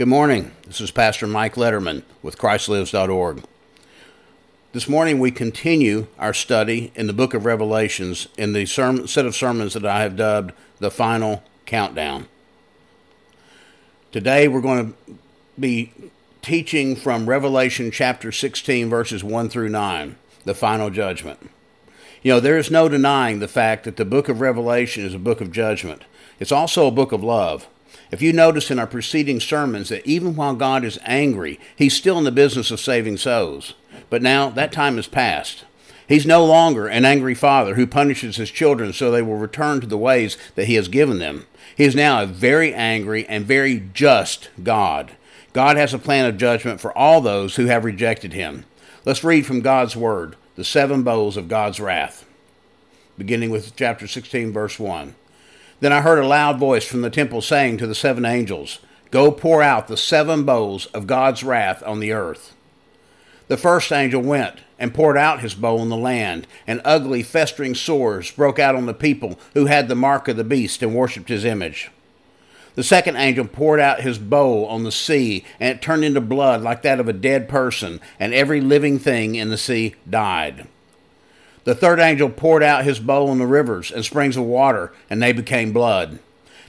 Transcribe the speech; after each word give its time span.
Good 0.00 0.08
morning. 0.08 0.52
This 0.66 0.80
is 0.80 0.90
Pastor 0.90 1.26
Mike 1.26 1.56
Letterman 1.56 2.04
with 2.22 2.38
ChristLives.org. 2.38 3.44
This 4.72 4.88
morning 4.88 5.18
we 5.18 5.30
continue 5.30 6.06
our 6.18 6.32
study 6.32 6.90
in 6.94 7.06
the 7.06 7.12
book 7.12 7.34
of 7.34 7.44
Revelations 7.44 8.26
in 8.38 8.54
the 8.54 8.64
set 8.64 9.26
of 9.26 9.36
sermons 9.36 9.74
that 9.74 9.84
I 9.84 10.00
have 10.00 10.16
dubbed 10.16 10.54
the 10.78 10.90
final 10.90 11.42
countdown. 11.66 12.28
Today 14.10 14.48
we're 14.48 14.62
going 14.62 14.94
to 14.94 15.18
be 15.60 15.92
teaching 16.40 16.96
from 16.96 17.28
Revelation 17.28 17.90
chapter 17.90 18.32
16, 18.32 18.88
verses 18.88 19.22
1 19.22 19.50
through 19.50 19.68
9, 19.68 20.16
the 20.46 20.54
final 20.54 20.88
judgment. 20.88 21.50
You 22.22 22.32
know, 22.32 22.40
there 22.40 22.56
is 22.56 22.70
no 22.70 22.88
denying 22.88 23.40
the 23.40 23.48
fact 23.48 23.84
that 23.84 23.98
the 23.98 24.06
book 24.06 24.30
of 24.30 24.40
Revelation 24.40 25.04
is 25.04 25.12
a 25.12 25.18
book 25.18 25.42
of 25.42 25.52
judgment. 25.52 26.04
It's 26.38 26.52
also 26.52 26.86
a 26.86 26.90
book 26.90 27.12
of 27.12 27.22
love. 27.22 27.68
If 28.10 28.22
you 28.22 28.32
notice 28.32 28.70
in 28.70 28.78
our 28.78 28.86
preceding 28.86 29.40
sermons 29.40 29.88
that 29.88 30.06
even 30.06 30.34
while 30.34 30.54
God 30.54 30.84
is 30.84 30.98
angry, 31.04 31.60
He's 31.76 31.96
still 31.96 32.18
in 32.18 32.24
the 32.24 32.32
business 32.32 32.70
of 32.70 32.80
saving 32.80 33.18
souls. 33.18 33.74
But 34.08 34.22
now 34.22 34.50
that 34.50 34.72
time 34.72 34.96
has 34.96 35.06
passed. 35.06 35.64
He's 36.10 36.26
no 36.26 36.44
longer 36.44 36.88
an 36.88 37.04
angry 37.04 37.36
father 37.36 37.76
who 37.76 37.86
punishes 37.86 38.34
his 38.34 38.50
children 38.50 38.92
so 38.92 39.12
they 39.12 39.22
will 39.22 39.36
return 39.36 39.80
to 39.80 39.86
the 39.86 39.96
ways 39.96 40.36
that 40.56 40.66
He 40.66 40.74
has 40.74 40.88
given 40.88 41.20
them. 41.20 41.46
He 41.76 41.84
is 41.84 41.94
now 41.94 42.20
a 42.20 42.26
very 42.26 42.74
angry 42.74 43.24
and 43.28 43.46
very 43.46 43.88
just 43.94 44.50
God. 44.60 45.12
God 45.52 45.76
has 45.76 45.94
a 45.94 46.00
plan 46.00 46.26
of 46.26 46.36
judgment 46.36 46.80
for 46.80 46.96
all 46.98 47.20
those 47.20 47.54
who 47.54 47.66
have 47.66 47.84
rejected 47.84 48.32
Him. 48.32 48.64
Let's 49.04 49.22
read 49.22 49.46
from 49.46 49.60
God's 49.60 49.94
Word, 49.94 50.34
the 50.56 50.64
seven 50.64 51.04
bowls 51.04 51.36
of 51.36 51.46
God's 51.46 51.78
wrath, 51.78 52.26
beginning 53.16 53.50
with 53.50 53.76
chapter 53.76 54.08
16, 54.08 54.52
verse 54.52 54.80
1. 54.80 55.14
Then 55.80 55.92
I 55.92 56.02
heard 56.02 56.18
a 56.18 56.26
loud 56.26 56.58
voice 56.58 56.84
from 56.84 57.00
the 57.00 57.10
temple 57.10 57.40
saying 57.40 57.78
to 57.78 57.86
the 57.86 57.94
seven 57.94 58.24
angels, 58.24 58.80
Go 59.10 59.32
pour 59.32 59.62
out 59.62 59.88
the 59.88 59.96
seven 59.96 60.44
bowls 60.44 60.86
of 60.86 61.06
God's 61.06 61.42
wrath 61.42 61.82
on 61.84 62.00
the 62.00 62.12
earth. 62.12 62.54
The 63.48 63.56
first 63.56 63.90
angel 63.90 64.22
went 64.22 64.60
and 64.78 64.94
poured 64.94 65.16
out 65.16 65.40
his 65.40 65.54
bowl 65.54 65.80
on 65.80 65.88
the 65.88 65.96
land, 65.96 66.46
and 66.66 66.80
ugly, 66.84 67.22
festering 67.22 67.74
sores 67.74 68.30
broke 68.30 68.58
out 68.58 68.76
on 68.76 68.86
the 68.86 68.94
people 68.94 69.40
who 69.54 69.66
had 69.66 69.88
the 69.88 69.96
mark 69.96 70.28
of 70.28 70.36
the 70.36 70.44
beast 70.44 70.82
and 70.82 70.94
worshipped 70.94 71.28
his 71.28 71.44
image. 71.44 71.90
The 72.76 72.84
second 72.84 73.16
angel 73.16 73.46
poured 73.46 73.80
out 73.80 74.02
his 74.02 74.18
bowl 74.18 74.66
on 74.66 74.84
the 74.84 74.92
sea, 74.92 75.44
and 75.58 75.76
it 75.76 75.82
turned 75.82 76.04
into 76.04 76.20
blood 76.20 76.62
like 76.62 76.82
that 76.82 77.00
of 77.00 77.08
a 77.08 77.12
dead 77.12 77.48
person, 77.48 78.00
and 78.20 78.32
every 78.32 78.60
living 78.60 78.98
thing 78.98 79.34
in 79.34 79.48
the 79.48 79.58
sea 79.58 79.96
died. 80.08 80.68
The 81.64 81.74
third 81.74 82.00
angel 82.00 82.30
poured 82.30 82.62
out 82.62 82.84
his 82.84 83.00
bowl 83.00 83.30
on 83.30 83.38
the 83.38 83.46
rivers 83.46 83.90
and 83.90 84.04
springs 84.04 84.36
of 84.36 84.44
water, 84.44 84.92
and 85.08 85.22
they 85.22 85.32
became 85.32 85.72
blood. 85.72 86.18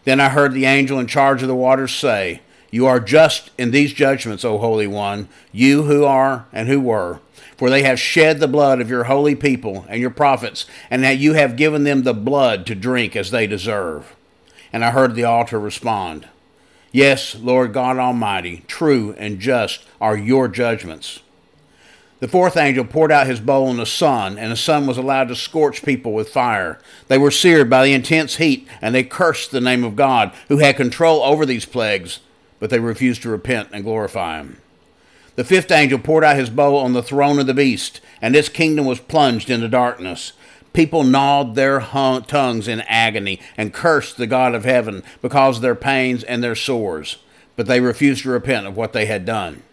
Then 0.03 0.19
I 0.19 0.29
heard 0.29 0.53
the 0.53 0.65
angel 0.65 0.99
in 0.99 1.07
charge 1.07 1.41
of 1.41 1.47
the 1.47 1.55
waters 1.55 1.93
say, 1.93 2.41
You 2.71 2.87
are 2.87 2.99
just 2.99 3.51
in 3.57 3.71
these 3.71 3.93
judgments, 3.93 4.43
O 4.43 4.57
Holy 4.57 4.87
One, 4.87 5.29
you 5.51 5.83
who 5.83 6.03
are 6.03 6.45
and 6.51 6.67
who 6.67 6.81
were. 6.81 7.19
For 7.55 7.69
they 7.69 7.83
have 7.83 7.99
shed 7.99 8.39
the 8.39 8.47
blood 8.47 8.81
of 8.81 8.89
your 8.89 9.03
holy 9.03 9.35
people 9.35 9.85
and 9.87 10.01
your 10.01 10.09
prophets, 10.09 10.65
and 10.89 11.03
that 11.03 11.19
you 11.19 11.33
have 11.33 11.55
given 11.55 11.83
them 11.83 12.03
the 12.03 12.13
blood 12.13 12.65
to 12.65 12.75
drink 12.75 13.15
as 13.15 13.31
they 13.31 13.45
deserve. 13.45 14.15
And 14.73 14.83
I 14.83 14.91
heard 14.91 15.15
the 15.15 15.25
altar 15.25 15.59
respond, 15.59 16.27
Yes, 16.91 17.35
Lord 17.35 17.71
God 17.71 17.97
Almighty, 17.97 18.63
true 18.67 19.15
and 19.17 19.39
just 19.39 19.85
are 20.01 20.17
your 20.17 20.47
judgments. 20.47 21.21
The 22.21 22.27
fourth 22.27 22.55
angel 22.55 22.85
poured 22.85 23.11
out 23.11 23.25
his 23.25 23.39
bowl 23.39 23.67
on 23.67 23.77
the 23.77 23.85
sun, 23.85 24.37
and 24.37 24.51
the 24.51 24.55
sun 24.55 24.85
was 24.85 24.99
allowed 24.99 25.29
to 25.29 25.35
scorch 25.35 25.83
people 25.83 26.13
with 26.13 26.29
fire. 26.29 26.77
They 27.07 27.17
were 27.17 27.31
seared 27.31 27.67
by 27.67 27.83
the 27.83 27.93
intense 27.93 28.35
heat, 28.35 28.67
and 28.79 28.93
they 28.93 29.03
cursed 29.03 29.49
the 29.49 29.59
name 29.59 29.83
of 29.83 29.95
God, 29.95 30.31
who 30.47 30.59
had 30.59 30.77
control 30.77 31.23
over 31.23 31.47
these 31.47 31.65
plagues, 31.65 32.19
but 32.59 32.69
they 32.69 32.77
refused 32.77 33.23
to 33.23 33.31
repent 33.31 33.69
and 33.73 33.83
glorify 33.83 34.37
him. 34.37 34.61
The 35.35 35.43
fifth 35.43 35.71
angel 35.71 35.97
poured 35.97 36.23
out 36.23 36.35
his 36.35 36.51
bowl 36.51 36.77
on 36.77 36.93
the 36.93 37.01
throne 37.01 37.39
of 37.39 37.47
the 37.47 37.55
beast, 37.55 38.01
and 38.21 38.35
its 38.35 38.49
kingdom 38.49 38.85
was 38.85 38.99
plunged 38.99 39.49
into 39.49 39.67
darkness. 39.67 40.33
People 40.73 41.03
gnawed 41.03 41.55
their 41.55 41.79
hung- 41.79 42.21
tongues 42.25 42.67
in 42.67 42.81
agony 42.81 43.39
and 43.57 43.73
cursed 43.73 44.17
the 44.17 44.27
God 44.27 44.53
of 44.53 44.63
heaven 44.63 45.01
because 45.23 45.55
of 45.55 45.63
their 45.63 45.73
pains 45.73 46.23
and 46.23 46.43
their 46.43 46.53
sores, 46.53 47.17
but 47.55 47.65
they 47.65 47.79
refused 47.79 48.21
to 48.23 48.29
repent 48.29 48.67
of 48.67 48.77
what 48.77 48.93
they 48.93 49.07
had 49.07 49.25
done. 49.25 49.63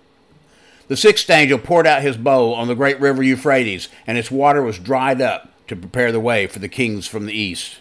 The 0.88 0.96
sixth 0.96 1.28
angel 1.28 1.58
poured 1.58 1.86
out 1.86 2.02
his 2.02 2.16
bowl 2.16 2.54
on 2.54 2.66
the 2.66 2.74
great 2.74 2.98
river 2.98 3.22
Euphrates, 3.22 3.88
and 4.06 4.18
its 4.18 4.30
water 4.30 4.62
was 4.62 4.78
dried 4.78 5.20
up 5.20 5.52
to 5.68 5.76
prepare 5.76 6.10
the 6.12 6.20
way 6.20 6.46
for 6.46 6.58
the 6.58 6.68
kings 6.68 7.06
from 7.06 7.26
the 7.26 7.38
east. 7.38 7.80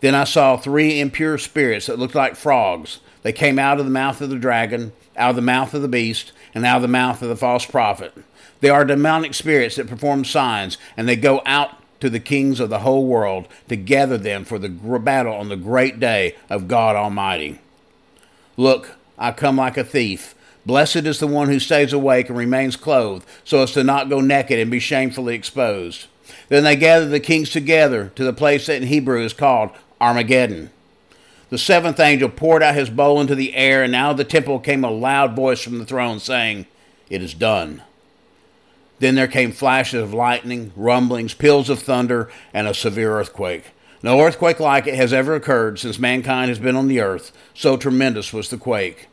Then 0.00 0.14
I 0.14 0.24
saw 0.24 0.56
three 0.56 0.98
impure 0.98 1.38
spirits 1.38 1.86
that 1.86 1.98
looked 1.98 2.14
like 2.14 2.34
frogs. 2.34 3.00
They 3.22 3.32
came 3.32 3.58
out 3.58 3.78
of 3.78 3.84
the 3.84 3.90
mouth 3.90 4.20
of 4.20 4.30
the 4.30 4.38
dragon, 4.38 4.92
out 5.16 5.30
of 5.30 5.36
the 5.36 5.42
mouth 5.42 5.74
of 5.74 5.82
the 5.82 5.88
beast, 5.88 6.32
and 6.54 6.64
out 6.64 6.76
of 6.76 6.82
the 6.82 6.88
mouth 6.88 7.22
of 7.22 7.28
the 7.28 7.36
false 7.36 7.66
prophet. 7.66 8.12
They 8.60 8.70
are 8.70 8.84
demonic 8.84 9.34
spirits 9.34 9.76
that 9.76 9.86
perform 9.86 10.24
signs, 10.24 10.78
and 10.96 11.08
they 11.08 11.16
go 11.16 11.42
out 11.44 11.76
to 12.00 12.08
the 12.08 12.18
kings 12.18 12.60
of 12.60 12.70
the 12.70 12.80
whole 12.80 13.06
world 13.06 13.46
to 13.68 13.76
gather 13.76 14.18
them 14.18 14.44
for 14.44 14.58
the 14.58 14.68
battle 14.68 15.34
on 15.34 15.50
the 15.50 15.56
great 15.56 16.00
day 16.00 16.34
of 16.48 16.66
God 16.66 16.96
Almighty. 16.96 17.60
Look, 18.56 18.96
I 19.18 19.32
come 19.32 19.56
like 19.56 19.76
a 19.76 19.84
thief. 19.84 20.34
Blessed 20.64 20.96
is 20.96 21.18
the 21.18 21.26
one 21.26 21.48
who 21.48 21.58
stays 21.58 21.92
awake 21.92 22.28
and 22.28 22.38
remains 22.38 22.76
clothed, 22.76 23.26
so 23.44 23.62
as 23.62 23.72
to 23.72 23.82
not 23.82 24.08
go 24.08 24.20
naked 24.20 24.58
and 24.58 24.70
be 24.70 24.78
shamefully 24.78 25.34
exposed. 25.34 26.06
Then 26.48 26.64
they 26.64 26.76
gathered 26.76 27.08
the 27.08 27.20
kings 27.20 27.50
together 27.50 28.12
to 28.14 28.24
the 28.24 28.32
place 28.32 28.66
that 28.66 28.80
in 28.80 28.88
Hebrew 28.88 29.24
is 29.24 29.32
called 29.32 29.70
Armageddon. 30.00 30.70
The 31.50 31.58
seventh 31.58 31.98
angel 31.98 32.28
poured 32.28 32.62
out 32.62 32.76
his 32.76 32.90
bowl 32.90 33.20
into 33.20 33.34
the 33.34 33.54
air, 33.54 33.82
and 33.82 33.94
out 33.94 34.12
of 34.12 34.16
the 34.18 34.24
temple 34.24 34.60
came 34.60 34.84
a 34.84 34.90
loud 34.90 35.34
voice 35.34 35.60
from 35.60 35.78
the 35.78 35.84
throne 35.84 36.20
saying, 36.20 36.66
It 37.10 37.22
is 37.22 37.34
done. 37.34 37.82
Then 39.00 39.16
there 39.16 39.28
came 39.28 39.50
flashes 39.50 40.00
of 40.00 40.14
lightning, 40.14 40.72
rumblings, 40.76 41.34
peals 41.34 41.68
of 41.68 41.80
thunder, 41.80 42.30
and 42.54 42.68
a 42.68 42.74
severe 42.74 43.18
earthquake. 43.18 43.72
No 44.00 44.20
earthquake 44.20 44.60
like 44.60 44.86
it 44.86 44.94
has 44.94 45.12
ever 45.12 45.34
occurred 45.34 45.80
since 45.80 45.98
mankind 45.98 46.48
has 46.48 46.60
been 46.60 46.76
on 46.76 46.88
the 46.88 47.00
earth, 47.00 47.32
so 47.52 47.76
tremendous 47.76 48.32
was 48.32 48.48
the 48.48 48.56
quake 48.56 49.08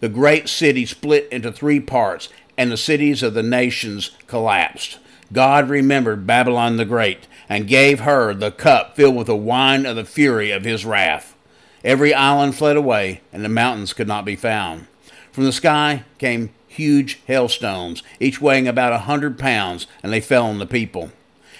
the 0.00 0.08
great 0.08 0.48
city 0.48 0.86
split 0.86 1.28
into 1.30 1.52
three 1.52 1.80
parts, 1.80 2.28
and 2.56 2.70
the 2.70 2.76
cities 2.76 3.22
of 3.22 3.34
the 3.34 3.42
nations 3.42 4.10
collapsed. 4.26 4.98
God 5.32 5.68
remembered 5.68 6.26
Babylon 6.26 6.76
the 6.76 6.84
Great 6.84 7.26
and 7.48 7.66
gave 7.66 8.00
her 8.00 8.34
the 8.34 8.50
cup 8.50 8.96
filled 8.96 9.16
with 9.16 9.26
the 9.26 9.36
wine 9.36 9.86
of 9.86 9.96
the 9.96 10.04
fury 10.04 10.50
of 10.50 10.64
his 10.64 10.84
wrath. 10.84 11.36
Every 11.84 12.14
island 12.14 12.54
fled 12.54 12.76
away, 12.76 13.22
and 13.32 13.44
the 13.44 13.48
mountains 13.48 13.92
could 13.92 14.08
not 14.08 14.24
be 14.24 14.36
found. 14.36 14.86
From 15.32 15.44
the 15.44 15.52
sky 15.52 16.04
came 16.18 16.50
huge 16.68 17.20
hailstones, 17.26 18.02
each 18.20 18.40
weighing 18.40 18.68
about 18.68 18.92
a 18.92 18.98
hundred 18.98 19.38
pounds, 19.38 19.86
and 20.02 20.12
they 20.12 20.20
fell 20.20 20.46
on 20.46 20.58
the 20.58 20.66
people. 20.66 21.10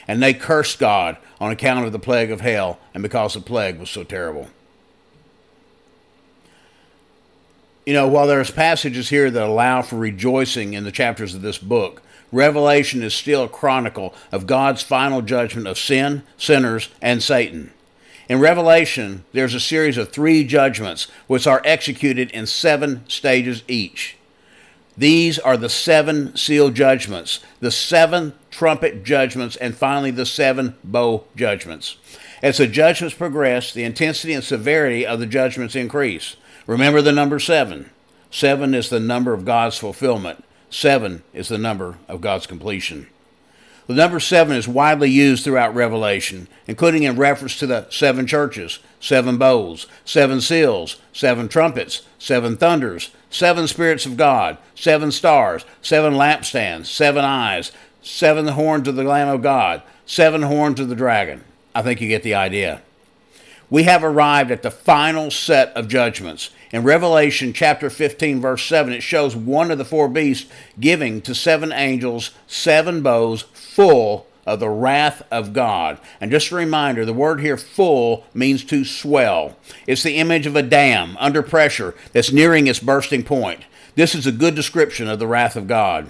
And 0.07 0.23
they 0.23 0.35
cursed 0.35 0.79
God 0.79 1.17
on 1.41 1.51
account 1.51 1.87
of 1.87 1.93
the 1.93 1.99
plague 1.99 2.31
of 2.31 2.41
hail, 2.41 2.79
and 2.95 3.03
because 3.03 3.35
the 3.35 3.41
plague 3.41 3.79
was 3.79 3.91
so 3.91 4.05
terrible. 4.05 4.49
You 7.85 7.95
know, 7.95 8.07
while 8.07 8.29
there's 8.29 8.51
passages 8.51 9.09
here 9.09 9.29
that 9.29 9.43
allow 9.43 9.83
for 9.83 9.97
rejoicing 9.97 10.75
in 10.75 10.85
the 10.85 10.93
chapters 10.93 11.35
of 11.35 11.43
this 11.43 11.59
book, 11.59 12.03
Revelation 12.31 13.03
is 13.03 13.13
still 13.13 13.45
a 13.45 13.49
chronicle 13.49 14.15
of 14.31 14.47
God's 14.47 14.83
final 14.83 15.21
judgment 15.21 15.67
of 15.67 15.79
sin, 15.79 16.23
sinners, 16.37 16.89
and 17.03 17.23
Satan. 17.23 17.73
In 18.29 18.39
Revelation, 18.39 19.25
there's 19.33 19.53
a 19.53 19.61
series 19.61 19.99
of 19.99 20.11
three 20.11 20.45
judgments 20.45 21.09
which 21.27 21.47
are 21.47 21.61
executed 21.65 22.31
in 22.31 22.47
seven 22.47 23.07
stages 23.09 23.65
each. 23.67 24.17
These 24.97 25.39
are 25.41 25.57
the 25.57 25.69
seven 25.69 26.37
seal 26.37 26.71
judgments, 26.71 27.41
the 27.61 27.71
seven 27.71 28.35
trumpet 28.51 29.03
judgments, 29.03 29.57
and 29.57 29.75
finally 29.75 30.11
the 30.11 30.27
seven 30.27 30.77
bowl 30.85 31.27
judgments. 31.35 31.97
As 32.43 32.59
the 32.59 32.67
judgments 32.67 33.17
progress, 33.17 33.73
the 33.73 33.85
intensity 33.85 34.35
and 34.35 34.45
severity 34.45 35.05
of 35.05 35.19
the 35.19 35.27
judgments 35.27 35.75
increase. 35.75 36.37
Remember 36.67 37.03
the 37.03 37.13
number 37.13 37.39
seven. 37.39 37.91
Seven 38.31 38.75
is 38.75 38.89
the 38.89 39.01
number 39.01 39.33
of 39.35 39.45
God's 39.45 39.79
fulfillment. 39.79 40.45
Seven 40.71 41.23
is 41.35 41.49
the 41.49 41.59
number 41.59 41.99
of 42.09 42.21
God's 42.21 42.47
completion. 42.47 43.09
The 43.89 43.95
number 43.95 44.21
seven 44.21 44.57
is 44.57 44.69
widely 44.69 45.11
used 45.11 45.45
throughout 45.45 45.75
Revelation, 45.75 46.47
including 46.67 47.03
in 47.03 47.17
reference 47.17 47.59
to 47.59 47.67
the 47.67 47.87
seven 47.91 48.27
churches, 48.27 48.79
seven 49.01 49.39
bowls, 49.39 49.87
seven 50.05 50.41
seals, 50.41 51.01
seven 51.13 51.49
trumpets, 51.49 52.03
seven 52.19 52.57
thunders, 52.57 53.11
seven 53.29 53.67
spirits 53.67 54.07
of 54.07 54.17
God, 54.17 54.57
seven 54.75 55.11
stars, 55.11 55.65
seven 55.83 56.15
lampstands, 56.15 56.87
seven 56.87 57.25
eyes, 57.25 57.73
seven 58.03 58.47
horns 58.49 58.87
of 58.87 58.95
the 58.95 59.03
Lamb 59.03 59.29
of 59.29 59.43
God, 59.43 59.83
seven 60.07 60.43
horns 60.43 60.79
of 60.79 60.89
the 60.89 60.95
dragon. 60.95 61.43
I 61.75 61.83
think 61.83 62.01
you 62.01 62.09
get 62.09 62.23
the 62.23 62.35
idea 62.35 62.83
we 63.73 63.85
have 63.85 64.05
arrived 64.05 64.51
at 64.51 64.61
the 64.61 64.71
final 64.71 65.31
set 65.31 65.75
of 65.75 65.89
judgments. 65.89 66.51
In 66.73 66.83
Revelation 66.83 67.55
chapter 67.55 67.89
15, 67.89 68.39
verse 68.39 68.67
7, 68.67 68.93
it 68.93 69.03
shows 69.03 69.35
one 69.35 69.71
of 69.71 69.79
the 69.79 69.85
four 69.87 70.11
beasts 70.11 70.51
giving 70.79 71.23
to 71.23 71.35
seven 71.35 71.73
angels 71.73 72.33
seven 72.47 73.03
bowls 73.03 73.45
full 73.55 74.27
of 74.45 74.61
the 74.61 74.69
wrath 74.69 75.23
of 75.31 75.55
God. 75.55 75.99
And 76.21 76.31
just 76.31 76.51
a 76.51 76.55
reminder 76.55 77.07
the 77.07 77.15
word 77.15 77.41
here, 77.41 77.57
full, 77.57 78.27
means 78.35 78.63
to 78.65 78.85
swell. 78.85 79.57
It's 79.87 80.03
the 80.03 80.19
image 80.19 80.45
of 80.45 80.55
a 80.55 80.63
dam 80.63 81.17
under 81.19 81.43
pressure 81.43 81.95
that's 82.13 82.31
nearing 82.31 82.67
its 82.67 82.79
bursting 82.79 83.23
point. 83.23 83.63
This 83.95 84.15
is 84.15 84.27
a 84.27 84.33
good 84.33 84.55
description 84.55 85.09
of 85.09 85.19
the 85.19 85.27
wrath 85.27 85.57
of 85.57 85.67
God. 85.67 86.09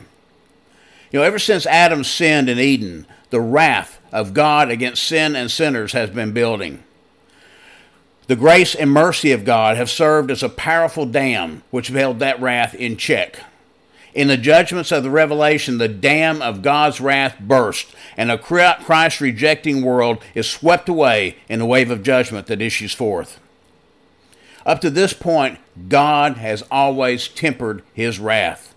You 1.13 1.21
know, 1.21 1.25
ever 1.25 1.39
since 1.39 1.65
Adam 1.67 2.03
sinned 2.03 2.49
in 2.49 2.59
Eden, 2.59 3.07
the 3.31 3.41
wrath 3.41 4.01
of 4.11 4.35
God 4.35 4.69
against 4.69 5.05
sin 5.05 5.37
and 5.37 5.49
sinners 5.49 5.93
has 5.93 6.11
been 6.11 6.33
building. 6.33 6.83
The 8.33 8.37
grace 8.37 8.75
and 8.75 8.91
mercy 8.91 9.31
of 9.33 9.45
God 9.45 9.77
have 9.77 9.91
served 9.91 10.31
as 10.31 10.43
a 10.43 10.49
powerful 10.49 11.05
dam 11.05 11.63
which 11.71 11.89
held 11.89 12.19
that 12.21 12.41
wrath 12.41 12.75
in 12.75 12.97
check. 12.97 13.39
In 14.15 14.29
the 14.29 14.39
judgments 14.39 14.91
of 14.91 15.03
the 15.03 15.11
Revelation, 15.11 15.77
the 15.77 15.87
dam 15.87 16.41
of 16.41 16.63
God's 16.63 16.99
wrath 16.99 17.39
burst, 17.39 17.95
and 18.17 18.31
a 18.31 18.39
Christ 18.39 19.21
rejecting 19.21 19.83
world 19.83 20.25
is 20.35 20.49
swept 20.49 20.89
away 20.89 21.37
in 21.51 21.59
the 21.59 21.67
wave 21.67 21.91
of 21.91 22.03
judgment 22.03 22.47
that 22.47 22.63
issues 22.63 22.95
forth. 22.95 23.39
Up 24.65 24.81
to 24.81 24.89
this 24.89 25.13
point, 25.13 25.59
God 25.91 26.39
has 26.39 26.65
always 26.71 27.29
tempered 27.29 27.83
his 27.93 28.19
wrath. 28.19 28.75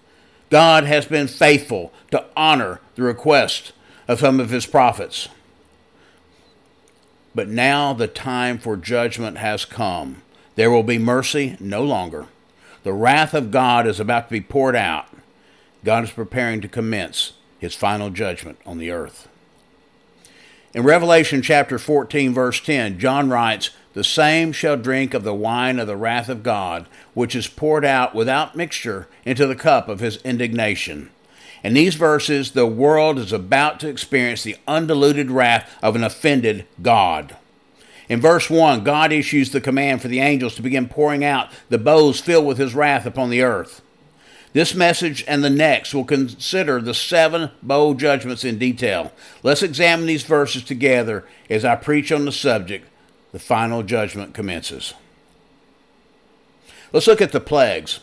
God 0.49 0.83
has 0.83 1.05
been 1.05 1.29
faithful 1.29 1.93
to 2.11 2.25
honor 2.35 2.81
the 2.95 3.03
request 3.03 3.71
of 4.09 4.19
some 4.19 4.41
of 4.41 4.49
his 4.49 4.65
prophets. 4.65 5.29
But 7.35 7.49
now 7.49 7.91
the 7.91 8.07
time 8.07 8.57
for 8.57 8.77
judgment 8.77 9.37
has 9.37 9.65
come. 9.65 10.23
There 10.55 10.71
will 10.71 10.83
be 10.83 10.97
mercy 10.97 11.57
no 11.59 11.83
longer. 11.83 12.27
The 12.83 12.93
wrath 12.93 13.33
of 13.33 13.51
God 13.51 13.85
is 13.85 13.99
about 13.99 14.29
to 14.29 14.31
be 14.31 14.41
poured 14.41 14.75
out. 14.75 15.07
God 15.83 16.05
is 16.05 16.11
preparing 16.11 16.61
to 16.61 16.69
commence 16.69 17.33
his 17.59 17.75
final 17.75 18.09
judgment 18.09 18.57
on 18.65 18.77
the 18.77 18.89
earth. 18.89 19.27
In 20.73 20.83
Revelation 20.83 21.41
chapter 21.41 21.77
14, 21.77 22.33
verse 22.33 22.59
10, 22.61 22.99
John 22.99 23.29
writes, 23.29 23.69
The 23.93 24.03
same 24.03 24.51
shall 24.51 24.77
drink 24.77 25.13
of 25.13 25.23
the 25.23 25.33
wine 25.33 25.79
of 25.79 25.88
the 25.88 25.97
wrath 25.97 26.29
of 26.29 26.43
God, 26.43 26.88
which 27.13 27.35
is 27.35 27.47
poured 27.47 27.85
out 27.85 28.15
without 28.15 28.55
mixture 28.55 29.07
into 29.25 29.45
the 29.45 29.55
cup 29.55 29.89
of 29.89 29.99
his 29.99 30.17
indignation. 30.23 31.09
In 31.65 31.73
these 31.73 31.95
verses, 31.95 32.51
the 32.51 32.67
world 32.67 33.17
is 33.17 33.33
about 33.33 33.79
to 33.79 33.89
experience 33.89 34.44
the 34.44 34.56
undiluted 34.67 35.31
wrath 35.31 35.67
of 35.81 35.95
an 35.95 36.03
offended 36.03 36.67
God. 36.83 37.38
In 38.07 38.21
verse 38.21 38.51
1, 38.51 38.83
God 38.83 39.12
issues 39.12 39.50
the 39.50 39.59
command 39.59 40.00
for 40.00 40.07
the 40.07 40.19
angels 40.19 40.53
to 40.56 40.62
begin 40.62 40.88
pouring 40.88 41.23
out 41.23 41.50
the 41.69 41.79
bowls 41.79 42.21
filled 42.21 42.45
with 42.45 42.59
his 42.59 42.75
wrath 42.75 43.07
upon 43.07 43.31
the 43.31 43.41
earth. 43.41 43.81
This 44.53 44.75
message 44.75 45.25
and 45.27 45.44
the 45.44 45.50
next 45.50 45.95
will 45.95 46.06
consider 46.06 46.79
the 46.79 46.94
seven 46.94 47.50
bowl 47.63 47.95
judgments 47.95 48.44
in 48.44 48.59
detail. 48.59 49.12
Let's 49.41 49.63
examine 49.63 50.06
these 50.06 50.23
verses 50.23 50.63
together 50.63 51.25
as 51.50 51.65
I 51.65 51.77
preach 51.77 52.12
on 52.12 52.25
the 52.25 52.31
subject. 52.31 52.88
The 53.31 53.39
final 53.39 53.81
judgment 53.81 54.35
commences. 54.35 54.94
Let's 56.94 57.07
look 57.07 57.23
at 57.23 57.31
the 57.31 57.39
plagues. 57.39 58.01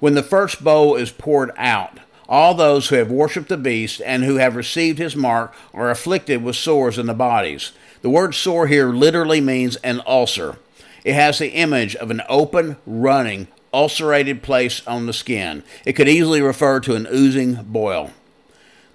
When 0.00 0.14
the 0.14 0.24
first 0.24 0.64
bowl 0.64 0.96
is 0.96 1.12
poured 1.12 1.52
out, 1.56 2.00
all 2.28 2.54
those 2.54 2.88
who 2.88 2.96
have 2.96 3.10
worshipped 3.10 3.48
the 3.48 3.56
beast 3.56 4.00
and 4.04 4.24
who 4.24 4.36
have 4.36 4.56
received 4.56 4.98
his 4.98 5.16
mark 5.16 5.54
are 5.72 5.90
afflicted 5.90 6.42
with 6.42 6.56
sores 6.56 6.98
in 6.98 7.06
the 7.06 7.14
bodies. 7.14 7.72
The 8.02 8.10
word 8.10 8.34
sore 8.34 8.66
here 8.66 8.90
literally 8.90 9.40
means 9.40 9.76
an 9.76 10.00
ulcer. 10.06 10.58
It 11.04 11.14
has 11.14 11.38
the 11.38 11.50
image 11.50 11.94
of 11.96 12.10
an 12.10 12.22
open, 12.28 12.76
running, 12.86 13.48
ulcerated 13.72 14.42
place 14.42 14.86
on 14.86 15.06
the 15.06 15.12
skin. 15.12 15.62
It 15.84 15.94
could 15.94 16.08
easily 16.08 16.40
refer 16.40 16.80
to 16.80 16.94
an 16.94 17.06
oozing 17.12 17.62
boil. 17.64 18.10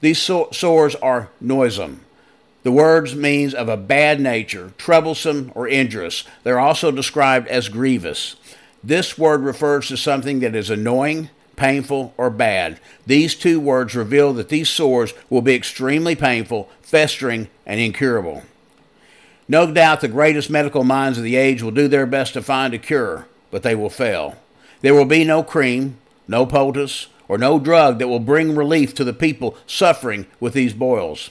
These 0.01 0.19
so- 0.19 0.49
sores 0.51 0.95
are 0.95 1.29
noisome. 1.39 2.01
The 2.63 2.71
words 2.71 3.15
means 3.15 3.53
of 3.53 3.69
a 3.69 3.77
bad 3.77 4.19
nature, 4.19 4.73
troublesome, 4.77 5.51
or 5.55 5.67
injurious. 5.67 6.23
They're 6.43 6.59
also 6.59 6.91
described 6.91 7.47
as 7.47 7.69
grievous. 7.69 8.35
This 8.83 9.17
word 9.17 9.41
refers 9.41 9.87
to 9.87 9.97
something 9.97 10.39
that 10.39 10.55
is 10.55 10.69
annoying, 10.69 11.29
painful, 11.59 12.13
or 12.17 12.29
bad. 12.29 12.79
These 13.05 13.35
two 13.35 13.59
words 13.59 13.95
reveal 13.95 14.33
that 14.33 14.49
these 14.49 14.69
sores 14.69 15.13
will 15.29 15.41
be 15.41 15.53
extremely 15.53 16.15
painful, 16.15 16.69
festering, 16.81 17.49
and 17.65 17.79
incurable. 17.79 18.43
No 19.47 19.71
doubt 19.71 20.01
the 20.01 20.07
greatest 20.07 20.49
medical 20.49 20.83
minds 20.83 21.17
of 21.17 21.23
the 21.23 21.35
age 21.35 21.61
will 21.61 21.71
do 21.71 21.87
their 21.87 22.05
best 22.05 22.33
to 22.33 22.41
find 22.41 22.73
a 22.73 22.79
cure, 22.79 23.27
but 23.51 23.61
they 23.61 23.75
will 23.75 23.89
fail. 23.89 24.37
There 24.81 24.95
will 24.95 25.05
be 25.05 25.23
no 25.23 25.43
cream, 25.43 25.97
no 26.27 26.45
poultice, 26.45 27.07
or 27.27 27.37
no 27.37 27.59
drug 27.59 27.99
that 27.99 28.07
will 28.07 28.19
bring 28.19 28.55
relief 28.55 28.95
to 28.95 29.03
the 29.03 29.13
people 29.13 29.57
suffering 29.67 30.25
with 30.39 30.53
these 30.53 30.73
boils. 30.73 31.29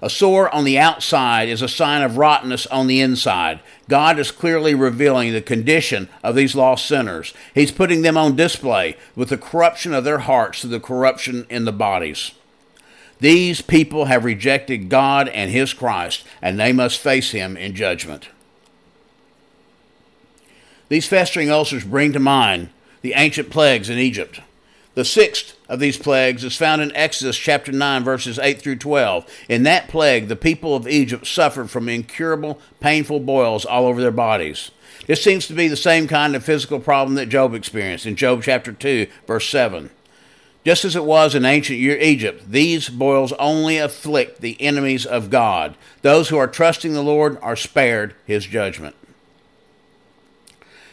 A 0.00 0.08
sore 0.08 0.52
on 0.54 0.64
the 0.64 0.78
outside 0.78 1.48
is 1.48 1.60
a 1.60 1.68
sign 1.68 2.02
of 2.02 2.16
rottenness 2.16 2.66
on 2.68 2.86
the 2.86 3.00
inside. 3.00 3.60
God 3.88 4.18
is 4.18 4.30
clearly 4.30 4.74
revealing 4.74 5.32
the 5.32 5.42
condition 5.42 6.08
of 6.22 6.36
these 6.36 6.54
lost 6.54 6.86
sinners. 6.86 7.34
He's 7.52 7.72
putting 7.72 8.02
them 8.02 8.16
on 8.16 8.36
display 8.36 8.96
with 9.16 9.30
the 9.30 9.38
corruption 9.38 9.92
of 9.92 10.04
their 10.04 10.20
hearts 10.20 10.60
to 10.60 10.68
the 10.68 10.78
corruption 10.78 11.46
in 11.50 11.64
the 11.64 11.72
bodies. 11.72 12.32
These 13.20 13.60
people 13.60 14.04
have 14.04 14.24
rejected 14.24 14.88
God 14.88 15.28
and 15.28 15.50
His 15.50 15.74
Christ, 15.74 16.24
and 16.40 16.58
they 16.58 16.72
must 16.72 17.00
face 17.00 17.32
Him 17.32 17.56
in 17.56 17.74
judgment. 17.74 18.28
These 20.88 21.08
festering 21.08 21.50
ulcers 21.50 21.84
bring 21.84 22.12
to 22.12 22.20
mind 22.20 22.70
the 23.02 23.14
ancient 23.14 23.50
plagues 23.50 23.90
in 23.90 23.98
Egypt. 23.98 24.40
The 24.98 25.04
sixth 25.04 25.56
of 25.68 25.78
these 25.78 25.96
plagues 25.96 26.42
is 26.42 26.56
found 26.56 26.82
in 26.82 26.90
Exodus 26.96 27.38
chapter 27.38 27.70
9, 27.70 28.02
verses 28.02 28.36
8 28.36 28.60
through 28.60 28.78
12. 28.78 29.32
In 29.48 29.62
that 29.62 29.86
plague, 29.86 30.26
the 30.26 30.34
people 30.34 30.74
of 30.74 30.88
Egypt 30.88 31.24
suffered 31.24 31.70
from 31.70 31.88
incurable, 31.88 32.58
painful 32.80 33.20
boils 33.20 33.64
all 33.64 33.86
over 33.86 34.00
their 34.00 34.10
bodies. 34.10 34.72
This 35.06 35.22
seems 35.22 35.46
to 35.46 35.54
be 35.54 35.68
the 35.68 35.76
same 35.76 36.08
kind 36.08 36.34
of 36.34 36.44
physical 36.44 36.80
problem 36.80 37.14
that 37.14 37.28
Job 37.28 37.54
experienced 37.54 38.06
in 38.06 38.16
Job 38.16 38.42
chapter 38.42 38.72
2, 38.72 39.06
verse 39.24 39.48
7. 39.48 39.90
Just 40.64 40.84
as 40.84 40.96
it 40.96 41.04
was 41.04 41.32
in 41.32 41.44
ancient 41.44 41.78
Egypt, 41.78 42.50
these 42.50 42.88
boils 42.88 43.32
only 43.34 43.78
afflict 43.78 44.40
the 44.40 44.60
enemies 44.60 45.06
of 45.06 45.30
God. 45.30 45.76
Those 46.02 46.30
who 46.30 46.38
are 46.38 46.48
trusting 46.48 46.94
the 46.94 47.04
Lord 47.04 47.38
are 47.40 47.54
spared 47.54 48.16
his 48.26 48.46
judgment. 48.46 48.96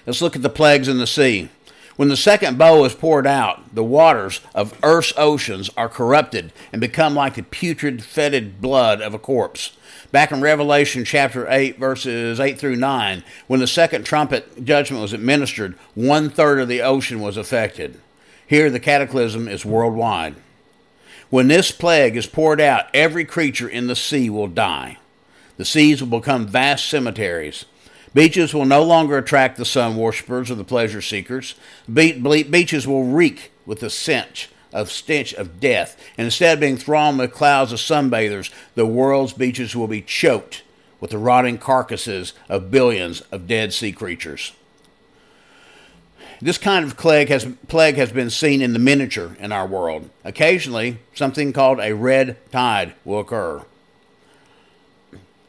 Let's 0.05 0.21
look 0.21 0.35
at 0.35 0.43
the 0.43 0.49
plagues 0.49 0.87
in 0.87 0.99
the 0.99 1.07
sea. 1.07 1.49
When 1.95 2.09
the 2.09 2.17
second 2.17 2.57
bowl 2.57 2.83
is 2.83 2.93
poured 2.93 3.25
out, 3.25 3.73
the 3.73 3.83
waters 3.83 4.41
of 4.53 4.77
Earth's 4.83 5.13
oceans 5.15 5.69
are 5.77 5.87
corrupted 5.87 6.51
and 6.73 6.81
become 6.81 7.15
like 7.15 7.35
the 7.35 7.43
putrid, 7.43 8.03
fetid 8.03 8.59
blood 8.59 9.01
of 9.01 9.13
a 9.13 9.19
corpse. 9.19 9.77
Back 10.11 10.33
in 10.33 10.41
Revelation 10.41 11.05
chapter 11.05 11.49
8, 11.49 11.79
verses 11.79 12.39
8 12.39 12.59
through 12.59 12.75
9, 12.75 13.23
when 13.47 13.61
the 13.61 13.67
second 13.67 14.03
trumpet 14.03 14.65
judgment 14.65 15.01
was 15.01 15.13
administered, 15.13 15.75
one 15.93 16.29
third 16.29 16.59
of 16.59 16.67
the 16.67 16.81
ocean 16.81 17.21
was 17.21 17.37
affected. 17.37 17.99
Here, 18.45 18.69
the 18.69 18.79
cataclysm 18.79 19.47
is 19.47 19.65
worldwide. 19.65 20.35
When 21.29 21.47
this 21.47 21.71
plague 21.71 22.17
is 22.17 22.27
poured 22.27 22.59
out, 22.59 22.87
every 22.93 23.23
creature 23.23 23.69
in 23.69 23.87
the 23.87 23.95
sea 23.95 24.29
will 24.29 24.47
die. 24.47 24.97
The 25.57 25.65
seas 25.65 26.03
will 26.03 26.19
become 26.19 26.45
vast 26.45 26.89
cemeteries. 26.89 27.65
Beaches 28.15 28.53
will 28.53 28.65
no 28.65 28.81
longer 28.81 29.17
attract 29.17 29.57
the 29.57 29.65
sun 29.65 29.97
worshippers 29.97 30.49
or 30.49 30.55
the 30.55 30.63
pleasure 30.63 31.01
seekers. 31.01 31.53
Be- 31.93 32.13
beaches 32.43 32.87
will 32.87 33.03
reek 33.03 33.51
with 33.65 33.81
the 33.81 33.89
stench 33.89 34.49
of 34.71 34.89
stench 34.89 35.33
of 35.33 35.59
death. 35.59 36.01
And 36.17 36.23
instead 36.23 36.53
of 36.53 36.61
being 36.61 36.77
thronged 36.77 37.19
with 37.19 37.33
clouds 37.33 37.73
of 37.73 37.79
sunbathers, 37.79 38.51
the 38.75 38.85
world's 38.85 39.33
beaches 39.33 39.75
will 39.75 39.87
be 39.87 40.01
choked 40.01 40.63
with 41.01 41.11
the 41.11 41.17
rotting 41.17 41.57
carcasses 41.57 42.31
of 42.47 42.71
billions 42.71 43.19
of 43.33 43.47
dead 43.47 43.73
sea 43.73 43.91
creatures. 43.91 44.53
This 46.41 46.57
kind 46.57 46.85
of 46.85 46.95
plague 46.95 47.27
has, 47.27 47.45
plague 47.67 47.95
has 47.95 48.13
been 48.13 48.29
seen 48.29 48.61
in 48.61 48.71
the 48.71 48.79
miniature 48.79 49.35
in 49.39 49.51
our 49.51 49.67
world. 49.67 50.09
Occasionally, 50.23 50.99
something 51.13 51.51
called 51.51 51.81
a 51.81 51.93
red 51.93 52.37
tide 52.49 52.93
will 53.03 53.19
occur. 53.19 53.65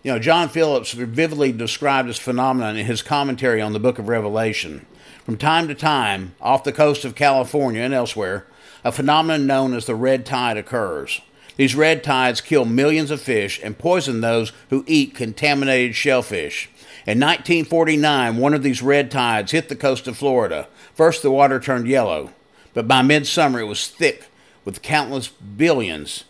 You 0.07 0.13
know, 0.13 0.19
John 0.21 0.49
Phillips 0.49 0.93
vividly 0.93 1.51
described 1.51 2.09
this 2.09 2.17
phenomenon 2.17 2.77
in 2.77 2.87
his 2.87 3.03
commentary 3.03 3.61
on 3.61 3.73
the 3.73 3.81
book 3.81 3.99
of 3.99 4.07
Revelation. 4.07 4.87
From 5.25 5.37
time 5.37 5.67
to 5.67 5.75
time, 5.75 6.37
off 6.41 6.63
the 6.63 6.71
coast 6.71 7.05
of 7.05 7.17
California 7.17 7.83
and 7.83 7.93
elsewhere, 7.93 8.47
a 8.85 8.93
phenomenon 8.93 9.49
known 9.49 9.75
as 9.75 9.87
the 9.87 9.97
red 9.97 10.25
tide 10.25 10.57
occurs. 10.57 11.21
These 11.57 11.75
red 11.75 12.05
tides 12.05 12.41
kill 12.41 12.65
millions 12.65 13.11
of 13.11 13.21
fish 13.21 13.59
and 13.65 13.77
poison 13.77 14.21
those 14.21 14.53
who 14.71 14.85
eat 14.87 15.17
contaminated 15.17 15.97
shellfish. 15.97 16.71
In 17.05 17.19
1949, 17.19 18.37
one 18.37 18.55
of 18.55 18.63
these 18.63 18.83
red 18.83 19.11
tides 19.11 19.51
hit 19.51 19.69
the 19.69 19.75
coast 19.75 20.07
of 20.07 20.17
Florida. 20.17 20.69
First, 20.95 21.25
the 21.25 21.33
water 21.33 21.59
turned 21.59 21.89
yellow, 21.89 22.31
but 22.75 22.87
by 22.87 23.03
midsummer, 23.03 23.59
it 23.59 23.65
was 23.65 23.89
thick 23.89 24.29
with 24.65 24.83
countless 24.83 25.27
billions 25.27 26.23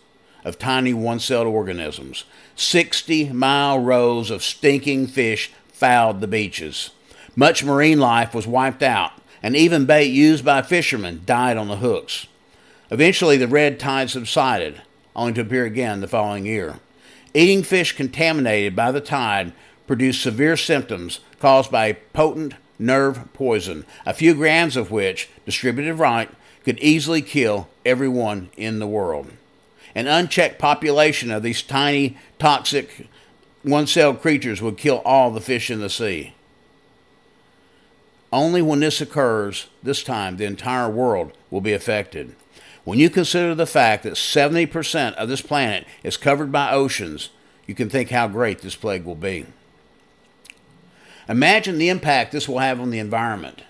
of 0.43 0.57
tiny 0.57 0.95
one 0.95 1.19
celled 1.19 1.45
organisms. 1.45 2.23
60 2.57 3.31
mile 3.33 3.77
rows 3.77 4.31
of 4.31 4.43
stinking 4.43 5.05
fish 5.05 5.51
fouled 5.69 6.21
the 6.21 6.27
beaches. 6.27 6.89
Much 7.35 7.63
marine 7.63 7.99
life 7.99 8.33
was 8.33 8.47
wiped 8.47 8.81
out, 8.81 9.11
and 9.43 9.55
even 9.55 9.85
bait 9.85 10.07
used 10.07 10.43
by 10.43 10.63
fishermen 10.63 11.21
died 11.23 11.55
on 11.55 11.67
the 11.67 11.77
hooks. 11.77 12.25
Eventually, 12.89 13.37
the 13.37 13.47
red 13.47 13.79
tide 13.79 14.09
subsided, 14.09 14.81
only 15.15 15.33
to 15.33 15.41
appear 15.41 15.65
again 15.65 16.01
the 16.01 16.07
following 16.07 16.47
year. 16.47 16.79
Eating 17.35 17.61
fish 17.61 17.95
contaminated 17.95 18.75
by 18.75 18.91
the 18.91 19.01
tide 19.01 19.53
produced 19.85 20.23
severe 20.23 20.57
symptoms 20.57 21.19
caused 21.39 21.69
by 21.71 21.85
a 21.85 21.97
potent 22.13 22.55
nerve 22.79 23.31
poison, 23.33 23.85
a 24.03 24.13
few 24.15 24.33
grams 24.33 24.75
of 24.75 24.89
which, 24.89 25.29
distributed 25.45 25.93
right, 25.95 26.29
could 26.63 26.79
easily 26.79 27.21
kill 27.21 27.67
everyone 27.85 28.49
in 28.57 28.79
the 28.79 28.87
world. 28.87 29.27
An 29.97 30.05
unchecked 30.05 30.59
population 30.59 31.31
of 31.31 31.41
these 31.41 31.63
tiny, 31.63 32.17
toxic, 32.37 33.07
one 33.63 33.87
celled 33.87 34.21
creatures 34.21 34.61
would 34.61 34.77
kill 34.77 34.99
all 34.99 35.31
the 35.31 35.41
fish 35.41 35.71
in 35.71 35.79
the 35.79 35.89
sea. 35.89 36.35
Only 38.31 38.61
when 38.61 38.79
this 38.81 39.01
occurs, 39.01 39.69
this 39.81 40.03
time, 40.03 40.37
the 40.37 40.45
entire 40.45 40.87
world 40.87 41.31
will 41.49 41.61
be 41.61 41.73
affected. 41.73 42.35
When 42.83 42.99
you 42.99 43.09
consider 43.09 43.55
the 43.55 43.65
fact 43.65 44.03
that 44.03 44.13
70% 44.13 45.15
of 45.15 45.29
this 45.29 45.41
planet 45.41 45.87
is 46.03 46.15
covered 46.15 46.51
by 46.51 46.71
oceans, 46.71 47.29
you 47.65 47.73
can 47.73 47.89
think 47.89 48.11
how 48.11 48.27
great 48.27 48.59
this 48.59 48.75
plague 48.75 49.03
will 49.03 49.15
be. 49.15 49.47
Imagine 51.27 51.79
the 51.79 51.89
impact 51.89 52.31
this 52.31 52.47
will 52.47 52.59
have 52.59 52.79
on 52.79 52.91
the 52.91 52.99
environment. 52.99 53.63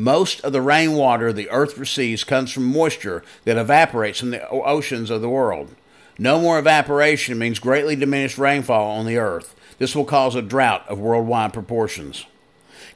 Most 0.00 0.40
of 0.40 0.54
the 0.54 0.62
rainwater 0.62 1.30
the 1.30 1.50
earth 1.50 1.76
receives 1.76 2.24
comes 2.24 2.50
from 2.50 2.64
moisture 2.64 3.22
that 3.44 3.58
evaporates 3.58 4.20
from 4.20 4.30
the 4.30 4.48
oceans 4.48 5.10
of 5.10 5.20
the 5.20 5.28
world. 5.28 5.74
No 6.18 6.40
more 6.40 6.58
evaporation 6.58 7.38
means 7.38 7.58
greatly 7.58 7.96
diminished 7.96 8.38
rainfall 8.38 8.92
on 8.92 9.04
the 9.04 9.18
earth. 9.18 9.54
This 9.76 9.94
will 9.94 10.06
cause 10.06 10.34
a 10.34 10.40
drought 10.40 10.88
of 10.88 10.98
worldwide 10.98 11.52
proportions. 11.52 12.24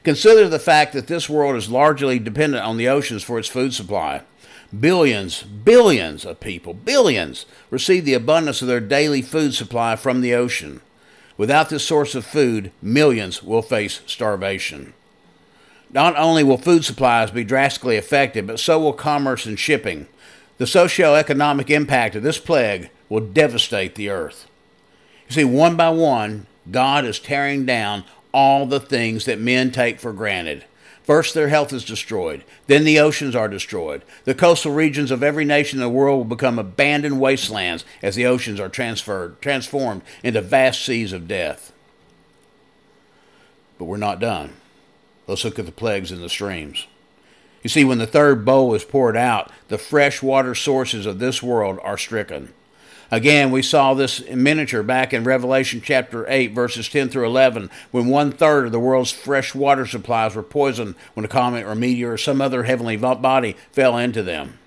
Consider 0.03 0.49
the 0.49 0.57
fact 0.57 0.93
that 0.93 1.05
this 1.05 1.29
world 1.29 1.55
is 1.55 1.69
largely 1.69 2.17
dependent 2.17 2.65
on 2.65 2.77
the 2.77 2.89
oceans 2.89 3.21
for 3.21 3.37
its 3.37 3.49
food 3.49 3.75
supply. 3.75 4.23
Billions, 4.77 5.43
billions 5.43 6.25
of 6.25 6.39
people, 6.39 6.73
billions, 6.73 7.45
receive 7.69 8.05
the 8.05 8.15
abundance 8.15 8.63
of 8.63 8.67
their 8.67 8.79
daily 8.79 9.21
food 9.21 9.53
supply 9.53 9.95
from 9.95 10.21
the 10.21 10.33
ocean. 10.33 10.81
Without 11.37 11.69
this 11.69 11.85
source 11.85 12.15
of 12.15 12.25
food, 12.25 12.71
millions 12.81 13.43
will 13.43 13.61
face 13.61 14.01
starvation. 14.07 14.95
Not 15.91 16.17
only 16.17 16.43
will 16.43 16.57
food 16.57 16.83
supplies 16.83 17.31
be 17.31 17.43
drastically 17.43 17.97
affected, 17.97 18.47
but 18.47 18.59
so 18.59 18.79
will 18.79 18.93
commerce 18.93 19.45
and 19.45 19.57
shipping. 19.57 20.07
The 20.57 20.67
socio-economic 20.67 21.69
impact 21.69 22.15
of 22.15 22.23
this 22.23 22.39
plague 22.39 22.89
will 23.09 23.21
devastate 23.21 23.95
the 23.95 24.09
earth. 24.09 24.47
You 25.27 25.35
see, 25.35 25.43
one 25.43 25.75
by 25.75 25.89
one, 25.89 26.47
God 26.69 27.05
is 27.05 27.19
tearing 27.19 27.65
down 27.65 28.03
all 28.33 28.65
the 28.65 28.79
things 28.79 29.25
that 29.25 29.39
men 29.39 29.71
take 29.71 29.99
for 29.99 30.11
granted. 30.11 30.65
First, 31.03 31.35
their 31.35 31.49
health 31.49 31.71
is 31.71 31.85
destroyed. 31.85 32.43
Then 32.65 32.83
the 32.83 32.99
oceans 32.99 33.35
are 33.35 33.47
destroyed. 33.47 34.01
The 34.23 34.33
coastal 34.33 34.73
regions 34.73 35.11
of 35.11 35.21
every 35.21 35.45
nation 35.45 35.77
in 35.77 35.83
the 35.83 35.89
world 35.89 36.17
will 36.17 36.35
become 36.35 36.57
abandoned 36.57 37.19
wastelands 37.19 37.85
as 38.01 38.15
the 38.15 38.25
oceans 38.25 38.59
are 38.59 38.69
transferred, 38.69 39.39
transformed 39.39 40.01
into 40.23 40.41
vast 40.41 40.83
seas 40.83 41.13
of 41.13 41.27
death. 41.27 41.71
But 43.77 43.85
we're 43.85 43.97
not 43.97 44.19
done. 44.19 44.53
Let's 45.27 45.43
look 45.43 45.59
at 45.59 45.65
the 45.65 45.71
plagues 45.71 46.11
in 46.11 46.21
the 46.21 46.29
streams. 46.29 46.87
You 47.63 47.69
see, 47.69 47.83
when 47.83 47.97
the 47.97 48.05
third 48.05 48.45
bowl 48.45 48.75
is 48.75 48.83
poured 48.83 49.17
out, 49.17 49.51
the 49.69 49.79
fresh 49.79 50.21
water 50.21 50.53
sources 50.53 51.05
of 51.05 51.17
this 51.17 51.41
world 51.41 51.79
are 51.81 51.97
stricken. 51.97 52.53
Again, 53.11 53.51
we 53.51 53.61
saw 53.61 53.93
this 53.93 54.19
in 54.19 54.43
miniature 54.43 54.83
back 54.83 55.13
in 55.13 55.23
Revelation 55.23 55.81
chapter 55.83 56.25
8, 56.27 56.53
verses 56.53 56.89
10 56.89 57.09
through 57.09 57.25
11, 57.25 57.69
when 57.91 58.07
one 58.07 58.31
third 58.31 58.67
of 58.67 58.71
the 58.71 58.79
world's 58.79 59.11
fresh 59.11 59.53
water 59.53 59.85
supplies 59.85 60.35
were 60.35 60.43
poisoned 60.43 60.95
when 61.13 61.25
a 61.25 61.29
comet 61.29 61.65
or 61.65 61.75
meteor 61.75 62.13
or 62.13 62.17
some 62.17 62.41
other 62.41 62.63
heavenly 62.63 62.97
body 62.97 63.55
fell 63.71 63.97
into 63.97 64.23
them. 64.23 64.57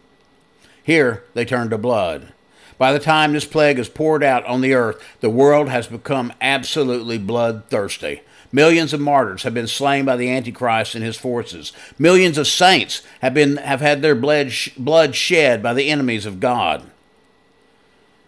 Here, 0.83 1.25
they 1.35 1.45
turned 1.45 1.71
to 1.71 1.79
blood. 1.79 2.33
By 2.79 2.93
the 2.93 3.01
time 3.01 3.33
this 3.33 3.45
plague 3.45 3.79
is 3.79 3.89
poured 3.89 4.23
out 4.23 4.45
on 4.47 4.61
the 4.61 4.73
earth, 4.73 5.05
the 5.21 5.31
world 5.31 5.69
has 5.69 5.89
become 5.89 6.33
absolutely 6.41 7.19
bloodthirsty. 7.19 8.23
Millions 8.51 8.95
of 8.95 9.01
martyrs 9.01 9.43
have 9.43 9.53
been 9.53 9.67
slain 9.67 10.05
by 10.05 10.17
the 10.17 10.31
Antichrist 10.31 10.95
and 10.95 11.05
his 11.05 11.17
forces. 11.17 11.73
Millions 11.99 12.39
of 12.39 12.47
saints 12.47 13.03
have, 13.21 13.35
been, 13.35 13.59
have 13.59 13.81
had 13.81 14.01
their 14.01 14.15
blood, 14.15 14.53
blood 14.79 15.15
shed 15.15 15.63
by 15.63 15.75
the 15.75 15.91
enemies 15.91 16.25
of 16.25 16.41
God. 16.41 16.91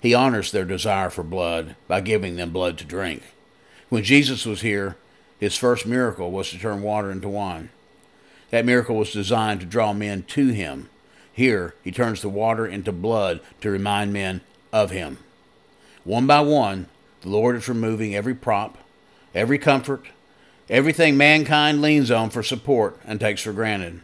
He 0.00 0.14
honors 0.14 0.50
their 0.50 0.64
desire 0.64 1.10
for 1.10 1.22
blood 1.22 1.76
by 1.88 2.00
giving 2.00 2.36
them 2.36 2.50
blood 2.50 2.76
to 2.78 2.84
drink. 2.84 3.22
When 3.88 4.04
Jesus 4.04 4.44
was 4.44 4.60
here, 4.60 4.96
his 5.38 5.56
first 5.56 5.86
miracle 5.86 6.30
was 6.30 6.50
to 6.50 6.58
turn 6.58 6.82
water 6.82 7.10
into 7.10 7.28
wine. 7.28 7.70
That 8.50 8.66
miracle 8.66 8.96
was 8.96 9.12
designed 9.12 9.60
to 9.60 9.66
draw 9.66 9.92
men 9.92 10.24
to 10.24 10.48
him. 10.48 10.90
Here, 11.32 11.74
he 11.82 11.92
turns 11.92 12.20
the 12.20 12.28
water 12.28 12.66
into 12.66 12.92
blood 12.92 13.40
to 13.62 13.70
remind 13.70 14.12
men 14.12 14.42
of 14.72 14.90
him. 14.90 15.18
One 16.04 16.26
by 16.26 16.40
one, 16.40 16.86
the 17.22 17.30
Lord 17.30 17.56
is 17.56 17.68
removing 17.68 18.14
every 18.14 18.34
prop, 18.34 18.78
every 19.34 19.58
comfort, 19.58 20.06
everything 20.68 21.16
mankind 21.16 21.82
leans 21.82 22.10
on 22.10 22.30
for 22.30 22.42
support 22.42 22.98
and 23.04 23.20
takes 23.20 23.42
for 23.42 23.52
granted. 23.52 24.00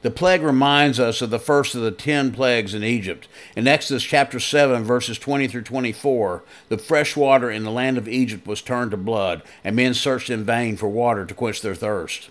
The 0.00 0.10
plague 0.12 0.42
reminds 0.42 1.00
us 1.00 1.20
of 1.20 1.30
the 1.30 1.40
first 1.40 1.74
of 1.74 1.82
the 1.82 1.90
ten 1.90 2.30
plagues 2.30 2.72
in 2.72 2.84
Egypt. 2.84 3.26
In 3.56 3.66
Exodus 3.66 4.04
chapter 4.04 4.38
7, 4.38 4.84
verses 4.84 5.18
20 5.18 5.48
through 5.48 5.62
24, 5.62 6.44
the 6.68 6.78
fresh 6.78 7.16
water 7.16 7.50
in 7.50 7.64
the 7.64 7.72
land 7.72 7.98
of 7.98 8.06
Egypt 8.06 8.46
was 8.46 8.62
turned 8.62 8.92
to 8.92 8.96
blood, 8.96 9.42
and 9.64 9.74
men 9.74 9.94
searched 9.94 10.30
in 10.30 10.44
vain 10.44 10.76
for 10.76 10.88
water 10.88 11.26
to 11.26 11.34
quench 11.34 11.62
their 11.62 11.74
thirst. 11.74 12.30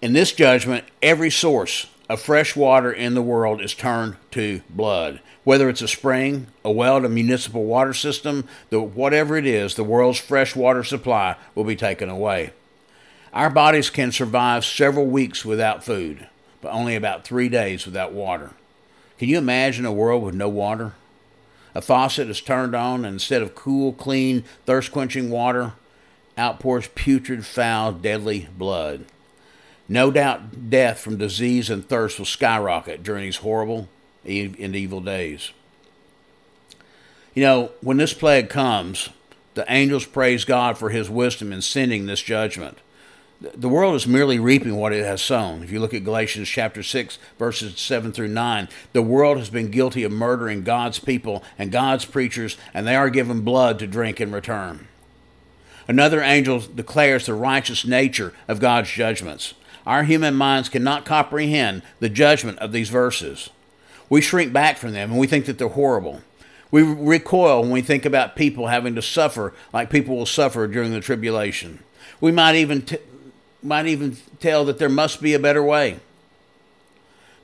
In 0.00 0.14
this 0.14 0.32
judgment, 0.32 0.84
every 1.02 1.30
source 1.30 1.88
of 2.08 2.22
fresh 2.22 2.56
water 2.56 2.90
in 2.90 3.14
the 3.14 3.22
world 3.22 3.60
is 3.60 3.74
turned 3.74 4.16
to 4.30 4.62
blood. 4.70 5.20
Whether 5.46 5.70
it's 5.70 5.80
a 5.80 5.88
spring, 5.88 6.48
a 6.62 6.70
well, 6.70 7.02
a 7.02 7.08
municipal 7.08 7.64
water 7.64 7.94
system, 7.94 8.46
the, 8.68 8.80
whatever 8.80 9.38
it 9.38 9.46
is, 9.46 9.76
the 9.76 9.84
world's 9.84 10.18
fresh 10.18 10.54
water 10.54 10.84
supply 10.84 11.36
will 11.54 11.64
be 11.64 11.76
taken 11.76 12.10
away. 12.10 12.50
Our 13.32 13.48
bodies 13.48 13.88
can 13.88 14.12
survive 14.12 14.64
several 14.64 15.06
weeks 15.06 15.44
without 15.44 15.82
food 15.82 16.26
but 16.66 16.72
only 16.72 16.96
about 16.96 17.24
three 17.24 17.48
days 17.48 17.86
without 17.86 18.12
water. 18.12 18.50
Can 19.18 19.28
you 19.28 19.38
imagine 19.38 19.84
a 19.84 19.92
world 19.92 20.24
with 20.24 20.34
no 20.34 20.48
water? 20.48 20.94
A 21.76 21.80
faucet 21.80 22.28
is 22.28 22.40
turned 22.40 22.74
on, 22.74 23.04
and 23.04 23.14
instead 23.14 23.40
of 23.40 23.54
cool, 23.54 23.92
clean, 23.92 24.42
thirst 24.64 24.90
quenching 24.90 25.30
water, 25.30 25.74
outpours 26.36 26.88
putrid, 26.96 27.46
foul, 27.46 27.92
deadly 27.92 28.48
blood. 28.58 29.04
No 29.88 30.10
doubt 30.10 30.68
death 30.70 30.98
from 30.98 31.18
disease 31.18 31.70
and 31.70 31.88
thirst 31.88 32.18
will 32.18 32.26
skyrocket 32.26 33.04
during 33.04 33.22
these 33.22 33.36
horrible 33.36 33.88
and 34.26 34.76
evil 34.76 35.00
days. 35.00 35.52
You 37.34 37.42
know, 37.42 37.70
when 37.80 37.96
this 37.96 38.14
plague 38.14 38.48
comes, 38.48 39.10
the 39.54 39.64
angels 39.68 40.06
praise 40.06 40.44
God 40.44 40.78
for 40.78 40.90
his 40.90 41.08
wisdom 41.08 41.52
in 41.52 41.62
sending 41.62 42.06
this 42.06 42.22
judgment 42.22 42.78
the 43.40 43.68
world 43.68 43.94
is 43.94 44.06
merely 44.06 44.38
reaping 44.38 44.76
what 44.76 44.92
it 44.92 45.04
has 45.04 45.20
sown. 45.20 45.62
If 45.62 45.70
you 45.70 45.78
look 45.78 45.92
at 45.92 46.04
Galatians 46.04 46.48
chapter 46.48 46.82
6, 46.82 47.18
verses 47.38 47.78
7 47.78 48.12
through 48.12 48.28
9, 48.28 48.68
the 48.92 49.02
world 49.02 49.36
has 49.38 49.50
been 49.50 49.70
guilty 49.70 50.04
of 50.04 50.12
murdering 50.12 50.62
God's 50.62 50.98
people 50.98 51.44
and 51.58 51.70
God's 51.70 52.06
preachers, 52.06 52.56
and 52.72 52.86
they 52.86 52.96
are 52.96 53.10
given 53.10 53.42
blood 53.42 53.78
to 53.80 53.86
drink 53.86 54.20
in 54.20 54.32
return. 54.32 54.88
Another 55.86 56.22
angel 56.22 56.60
declares 56.60 57.26
the 57.26 57.34
righteous 57.34 57.84
nature 57.84 58.32
of 58.48 58.58
God's 58.58 58.90
judgments. 58.90 59.54
Our 59.86 60.02
human 60.02 60.34
minds 60.34 60.68
cannot 60.68 61.04
comprehend 61.04 61.82
the 62.00 62.08
judgment 62.08 62.58
of 62.58 62.72
these 62.72 62.88
verses. 62.88 63.50
We 64.08 64.20
shrink 64.20 64.52
back 64.52 64.76
from 64.76 64.92
them 64.92 65.10
and 65.10 65.20
we 65.20 65.26
think 65.26 65.46
that 65.46 65.58
they're 65.58 65.68
horrible. 65.68 66.22
We 66.70 66.82
recoil 66.82 67.62
when 67.62 67.70
we 67.70 67.82
think 67.82 68.04
about 68.04 68.36
people 68.36 68.66
having 68.66 68.94
to 68.96 69.02
suffer 69.02 69.52
like 69.72 69.90
people 69.90 70.16
will 70.16 70.26
suffer 70.26 70.66
during 70.66 70.92
the 70.92 71.00
tribulation. 71.00 71.80
We 72.20 72.32
might 72.32 72.56
even 72.56 72.82
t- 72.82 72.98
might 73.62 73.86
even 73.86 74.16
tell 74.40 74.64
that 74.64 74.78
there 74.78 74.88
must 74.88 75.20
be 75.20 75.34
a 75.34 75.38
better 75.38 75.62
way. 75.62 75.98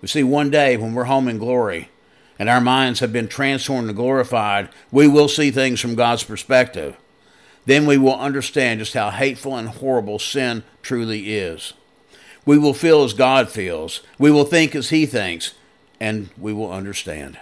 We 0.00 0.08
see 0.08 0.22
one 0.22 0.50
day 0.50 0.76
when 0.76 0.94
we're 0.94 1.04
home 1.04 1.28
in 1.28 1.38
glory 1.38 1.88
and 2.38 2.48
our 2.48 2.60
minds 2.60 3.00
have 3.00 3.12
been 3.12 3.28
transformed 3.28 3.88
and 3.88 3.96
glorified, 3.96 4.68
we 4.90 5.06
will 5.06 5.28
see 5.28 5.50
things 5.50 5.80
from 5.80 5.94
God's 5.94 6.24
perspective. 6.24 6.96
Then 7.66 7.86
we 7.86 7.98
will 7.98 8.18
understand 8.18 8.80
just 8.80 8.94
how 8.94 9.10
hateful 9.10 9.56
and 9.56 9.68
horrible 9.68 10.18
sin 10.18 10.64
truly 10.82 11.34
is. 11.34 11.72
We 12.44 12.58
will 12.58 12.74
feel 12.74 13.04
as 13.04 13.14
God 13.14 13.48
feels. 13.48 14.00
We 14.18 14.32
will 14.32 14.44
think 14.44 14.74
as 14.74 14.90
He 14.90 15.06
thinks, 15.06 15.54
and 16.02 16.30
we 16.36 16.52
will 16.52 16.72
understand. 16.72 17.38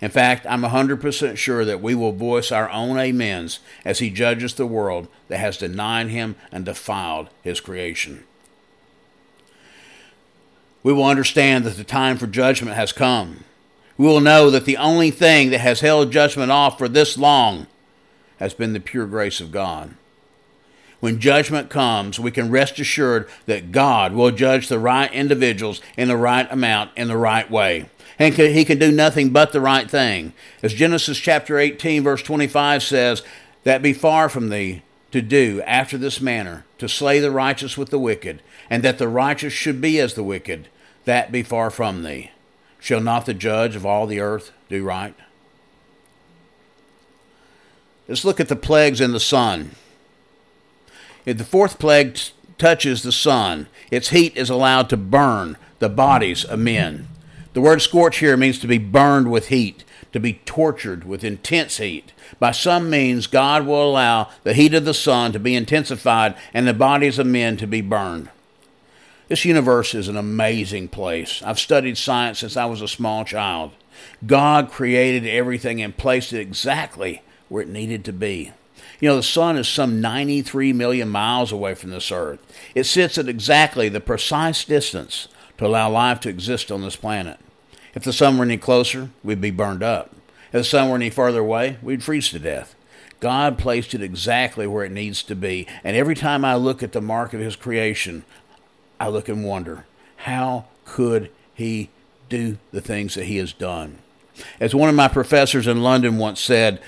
In 0.00 0.10
fact, 0.10 0.46
I'm 0.48 0.62
100% 0.62 1.36
sure 1.36 1.62
that 1.66 1.82
we 1.82 1.94
will 1.94 2.12
voice 2.12 2.50
our 2.50 2.70
own 2.70 2.96
amens 2.96 3.60
as 3.84 3.98
he 3.98 4.08
judges 4.08 4.54
the 4.54 4.66
world 4.66 5.08
that 5.28 5.40
has 5.40 5.58
denied 5.58 6.08
him 6.08 6.36
and 6.50 6.64
defiled 6.64 7.28
his 7.42 7.60
creation. 7.60 8.24
We 10.82 10.94
will 10.94 11.04
understand 11.04 11.64
that 11.64 11.76
the 11.76 11.84
time 11.84 12.16
for 12.16 12.26
judgment 12.26 12.76
has 12.76 12.92
come. 12.92 13.44
We 13.98 14.06
will 14.06 14.22
know 14.22 14.48
that 14.48 14.64
the 14.64 14.78
only 14.78 15.10
thing 15.10 15.50
that 15.50 15.60
has 15.60 15.80
held 15.80 16.12
judgment 16.12 16.50
off 16.50 16.78
for 16.78 16.88
this 16.88 17.18
long 17.18 17.66
has 18.38 18.54
been 18.54 18.72
the 18.72 18.80
pure 18.80 19.06
grace 19.06 19.38
of 19.38 19.52
God. 19.52 19.96
When 21.00 21.18
judgment 21.18 21.70
comes, 21.70 22.20
we 22.20 22.30
can 22.30 22.50
rest 22.50 22.78
assured 22.78 23.28
that 23.46 23.72
God 23.72 24.12
will 24.12 24.30
judge 24.30 24.68
the 24.68 24.78
right 24.78 25.12
individuals 25.12 25.80
in 25.96 26.08
the 26.08 26.16
right 26.16 26.46
amount 26.50 26.90
in 26.96 27.08
the 27.08 27.16
right 27.16 27.50
way 27.50 27.88
and 28.20 28.34
he 28.34 28.66
can 28.66 28.78
do 28.78 28.92
nothing 28.92 29.30
but 29.30 29.52
the 29.52 29.62
right 29.62 29.90
thing. 29.90 30.34
As 30.62 30.74
Genesis 30.74 31.16
chapter 31.16 31.58
18, 31.58 32.02
verse 32.02 32.22
25 32.22 32.82
says, 32.82 33.22
That 33.64 33.80
be 33.80 33.94
far 33.94 34.28
from 34.28 34.50
thee 34.50 34.82
to 35.10 35.22
do 35.22 35.62
after 35.62 35.96
this 35.96 36.20
manner, 36.20 36.66
to 36.76 36.86
slay 36.86 37.18
the 37.18 37.30
righteous 37.30 37.78
with 37.78 37.88
the 37.88 37.98
wicked, 37.98 38.42
and 38.68 38.82
that 38.82 38.98
the 38.98 39.08
righteous 39.08 39.54
should 39.54 39.80
be 39.80 39.98
as 39.98 40.12
the 40.12 40.22
wicked, 40.22 40.68
that 41.06 41.32
be 41.32 41.42
far 41.42 41.70
from 41.70 42.02
thee? 42.02 42.30
Shall 42.78 43.00
not 43.00 43.24
the 43.24 43.32
judge 43.32 43.74
of 43.74 43.86
all 43.86 44.06
the 44.06 44.20
earth 44.20 44.52
do 44.68 44.84
right? 44.84 45.14
Let's 48.06 48.24
look 48.24 48.38
at 48.38 48.48
the 48.48 48.56
plagues 48.56 49.00
in 49.00 49.12
the 49.12 49.20
sun. 49.20 49.76
If 51.26 51.38
the 51.38 51.44
fourth 51.44 51.78
plague 51.78 52.14
t- 52.14 52.32
touches 52.58 53.02
the 53.02 53.12
sun, 53.12 53.68
its 53.90 54.10
heat 54.10 54.36
is 54.36 54.50
allowed 54.50 54.88
to 54.90 54.96
burn 54.96 55.56
the 55.78 55.88
bodies 55.88 56.44
of 56.44 56.58
men. 56.58 57.08
The 57.52 57.60
word 57.60 57.82
scorch 57.82 58.18
here 58.18 58.36
means 58.36 58.58
to 58.60 58.66
be 58.66 58.78
burned 58.78 59.30
with 59.30 59.48
heat, 59.48 59.84
to 60.12 60.20
be 60.20 60.40
tortured 60.44 61.04
with 61.04 61.24
intense 61.24 61.78
heat. 61.78 62.12
By 62.38 62.52
some 62.52 62.88
means, 62.88 63.26
God 63.26 63.66
will 63.66 63.90
allow 63.90 64.30
the 64.44 64.54
heat 64.54 64.74
of 64.74 64.84
the 64.84 64.94
sun 64.94 65.32
to 65.32 65.38
be 65.38 65.54
intensified 65.54 66.36
and 66.54 66.66
the 66.66 66.74
bodies 66.74 67.18
of 67.18 67.26
men 67.26 67.56
to 67.56 67.66
be 67.66 67.80
burned. 67.80 68.30
This 69.28 69.44
universe 69.44 69.94
is 69.94 70.08
an 70.08 70.16
amazing 70.16 70.88
place. 70.88 71.42
I've 71.44 71.58
studied 71.58 71.96
science 71.96 72.40
since 72.40 72.56
I 72.56 72.64
was 72.64 72.82
a 72.82 72.88
small 72.88 73.24
child. 73.24 73.72
God 74.26 74.70
created 74.70 75.26
everything 75.26 75.80
and 75.80 75.96
placed 75.96 76.32
it 76.32 76.40
exactly 76.40 77.22
where 77.48 77.62
it 77.62 77.68
needed 77.68 78.04
to 78.06 78.12
be. 78.12 78.52
You 79.00 79.08
know, 79.08 79.16
the 79.16 79.22
sun 79.22 79.56
is 79.56 79.66
some 79.66 80.00
93 80.00 80.72
million 80.72 81.08
miles 81.08 81.52
away 81.52 81.74
from 81.74 81.90
this 81.90 82.12
earth. 82.12 82.40
It 82.74 82.84
sits 82.84 83.16
at 83.16 83.28
exactly 83.28 83.88
the 83.88 84.00
precise 84.00 84.64
distance 84.64 85.28
to 85.58 85.66
allow 85.66 85.90
life 85.90 86.20
to 86.20 86.28
exist 86.28 86.70
on 86.70 86.82
this 86.82 86.96
planet. 86.96 87.38
If 87.94 88.04
the 88.04 88.12
sun 88.12 88.36
were 88.36 88.44
any 88.44 88.58
closer, 88.58 89.10
we'd 89.24 89.40
be 89.40 89.50
burned 89.50 89.82
up. 89.82 90.14
If 90.46 90.52
the 90.52 90.64
sun 90.64 90.88
were 90.88 90.96
any 90.96 91.10
farther 91.10 91.40
away, 91.40 91.78
we'd 91.82 92.04
freeze 92.04 92.28
to 92.30 92.38
death. 92.38 92.74
God 93.20 93.58
placed 93.58 93.94
it 93.94 94.02
exactly 94.02 94.66
where 94.66 94.84
it 94.84 94.92
needs 94.92 95.22
to 95.24 95.34
be. 95.34 95.66
And 95.84 95.96
every 95.96 96.14
time 96.14 96.44
I 96.44 96.54
look 96.54 96.82
at 96.82 96.92
the 96.92 97.00
mark 97.00 97.34
of 97.34 97.40
His 97.40 97.56
creation, 97.56 98.24
I 98.98 99.08
look 99.08 99.28
and 99.28 99.44
wonder, 99.44 99.86
how 100.16 100.66
could 100.84 101.30
He 101.54 101.90
do 102.28 102.58
the 102.72 102.80
things 102.80 103.14
that 103.14 103.24
He 103.24 103.36
has 103.36 103.52
done? 103.52 103.98
As 104.58 104.74
one 104.74 104.88
of 104.88 104.94
my 104.94 105.08
professors 105.08 105.66
in 105.66 105.82
London 105.82 106.16
once 106.16 106.40
said, 106.40 106.80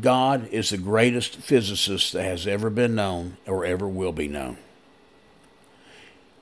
God 0.00 0.48
is 0.48 0.70
the 0.70 0.78
greatest 0.78 1.36
physicist 1.36 2.12
that 2.12 2.24
has 2.24 2.46
ever 2.46 2.70
been 2.70 2.94
known 2.94 3.36
or 3.46 3.64
ever 3.64 3.88
will 3.88 4.12
be 4.12 4.28
known. 4.28 4.58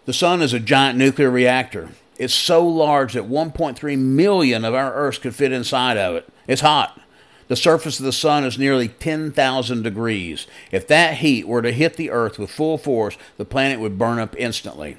The 0.06 0.12
sun 0.12 0.42
is 0.42 0.52
a 0.52 0.60
giant 0.60 0.98
nuclear 0.98 1.30
reactor. 1.30 1.90
It's 2.18 2.34
so 2.34 2.66
large 2.66 3.14
that 3.14 3.24
1.3 3.24 3.98
million 3.98 4.64
of 4.64 4.74
our 4.74 4.94
Earths 4.94 5.18
could 5.18 5.34
fit 5.34 5.52
inside 5.52 5.96
of 5.96 6.14
it. 6.14 6.28
It's 6.46 6.60
hot. 6.60 7.00
The 7.48 7.56
surface 7.56 7.98
of 7.98 8.06
the 8.06 8.12
sun 8.12 8.44
is 8.44 8.58
nearly 8.58 8.88
10,000 8.88 9.82
degrees. 9.82 10.46
If 10.70 10.86
that 10.88 11.18
heat 11.18 11.46
were 11.46 11.62
to 11.62 11.72
hit 11.72 11.96
the 11.96 12.10
Earth 12.10 12.38
with 12.38 12.50
full 12.50 12.78
force, 12.78 13.18
the 13.36 13.44
planet 13.44 13.80
would 13.80 13.98
burn 13.98 14.18
up 14.18 14.34
instantly. 14.38 14.96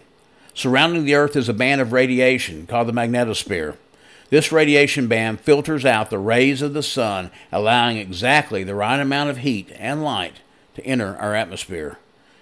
Surrounding 0.53 1.05
the 1.05 1.15
Earth 1.15 1.35
is 1.35 1.49
a 1.49 1.53
band 1.53 1.81
of 1.81 1.91
radiation 1.91 2.67
called 2.67 2.87
the 2.87 2.93
magnetosphere. 2.93 3.77
This 4.29 4.51
radiation 4.51 5.07
band 5.07 5.39
filters 5.39 5.85
out 5.85 6.09
the 6.09 6.17
rays 6.17 6.61
of 6.61 6.73
the 6.73 6.83
sun, 6.83 7.31
allowing 7.51 7.97
exactly 7.97 8.63
the 8.63 8.75
right 8.75 8.99
amount 8.99 9.29
of 9.29 9.37
heat 9.37 9.71
and 9.77 10.03
light 10.03 10.41
to 10.75 10.85
enter 10.85 11.15
our 11.17 11.35
atmosphere. 11.35 11.99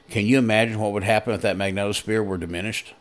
Can 0.09 0.25
you 0.25 0.37
imagine 0.37 0.79
what 0.79 0.93
would 0.93 1.03
happen 1.03 1.33
if 1.33 1.41
that 1.41 1.57
magnetosphere 1.57 2.25
were 2.25 2.37
diminished? 2.37 2.93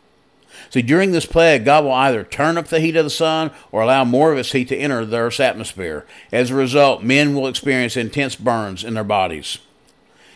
See, 0.69 0.81
during 0.81 1.11
this 1.11 1.25
plague, 1.25 1.65
God 1.65 1.83
will 1.83 1.93
either 1.93 2.23
turn 2.23 2.57
up 2.57 2.67
the 2.67 2.79
heat 2.79 2.95
of 2.95 3.05
the 3.05 3.09
sun 3.09 3.51
or 3.71 3.81
allow 3.81 4.03
more 4.03 4.31
of 4.31 4.37
its 4.37 4.51
heat 4.51 4.67
to 4.67 4.77
enter 4.77 5.05
the 5.05 5.17
Earth's 5.17 5.39
atmosphere. 5.39 6.05
As 6.31 6.51
a 6.51 6.55
result, 6.55 7.03
men 7.03 7.33
will 7.33 7.47
experience 7.47 7.97
intense 7.97 8.35
burns 8.35 8.83
in 8.83 8.93
their 8.93 9.03
bodies. 9.03 9.59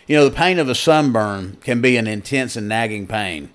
You 0.08 0.16
know, 0.16 0.26
the 0.26 0.36
pain 0.36 0.58
of 0.58 0.70
a 0.70 0.76
sunburn 0.76 1.58
can 1.62 1.82
be 1.82 1.98
an 1.98 2.08
intense 2.08 2.56
and 2.56 2.68
nagging 2.68 3.08
pain. 3.08 3.54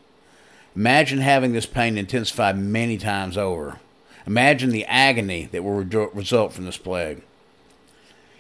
Imagine 0.77 1.19
having 1.19 1.53
this 1.53 1.67
pain 1.67 1.99
intensified 1.99 2.59
many 2.59 2.99
times 2.99 3.37
over. 3.37 3.81
Imagine 4.27 4.71
the 4.71 4.85
agony 4.87 5.49
that 5.53 5.65
will 5.65 5.83
result 6.13 6.53
from 6.53 6.65
this 6.65 6.79
plague. 6.79 7.23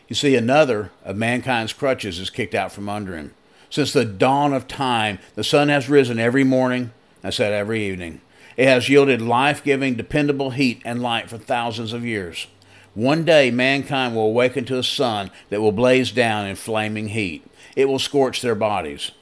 You 0.08 0.14
see, 0.14 0.36
another 0.36 0.90
of 1.04 1.16
mankind's 1.16 1.72
crutches 1.72 2.18
is 2.18 2.30
kicked 2.30 2.54
out 2.54 2.72
from 2.72 2.88
under 2.88 3.16
him. 3.16 3.34
Since 3.70 3.92
the 3.92 4.04
dawn 4.04 4.52
of 4.52 4.68
time, 4.68 5.18
the 5.34 5.44
sun 5.44 5.70
has 5.70 5.88
risen 5.88 6.18
every 6.18 6.44
morning, 6.44 6.92
I 7.24 7.30
said 7.30 7.52
every 7.52 7.84
evening. 7.86 8.20
It 8.56 8.68
has 8.68 8.88
yielded 8.90 9.22
life 9.22 9.64
giving, 9.64 9.94
dependable 9.94 10.50
heat 10.50 10.82
and 10.84 11.02
light 11.02 11.30
for 11.30 11.38
thousands 11.38 11.94
of 11.94 12.04
years. 12.04 12.46
One 12.94 13.24
day, 13.24 13.50
mankind 13.50 14.14
will 14.14 14.24
awaken 14.24 14.66
to 14.66 14.78
a 14.78 14.82
sun 14.82 15.30
that 15.48 15.62
will 15.62 15.72
blaze 15.72 16.12
down 16.12 16.46
in 16.46 16.56
flaming 16.56 17.08
heat. 17.08 17.46
It 17.74 17.86
will 17.86 17.98
scorch 17.98 18.42
their 18.42 18.54
bodies. 18.54 19.12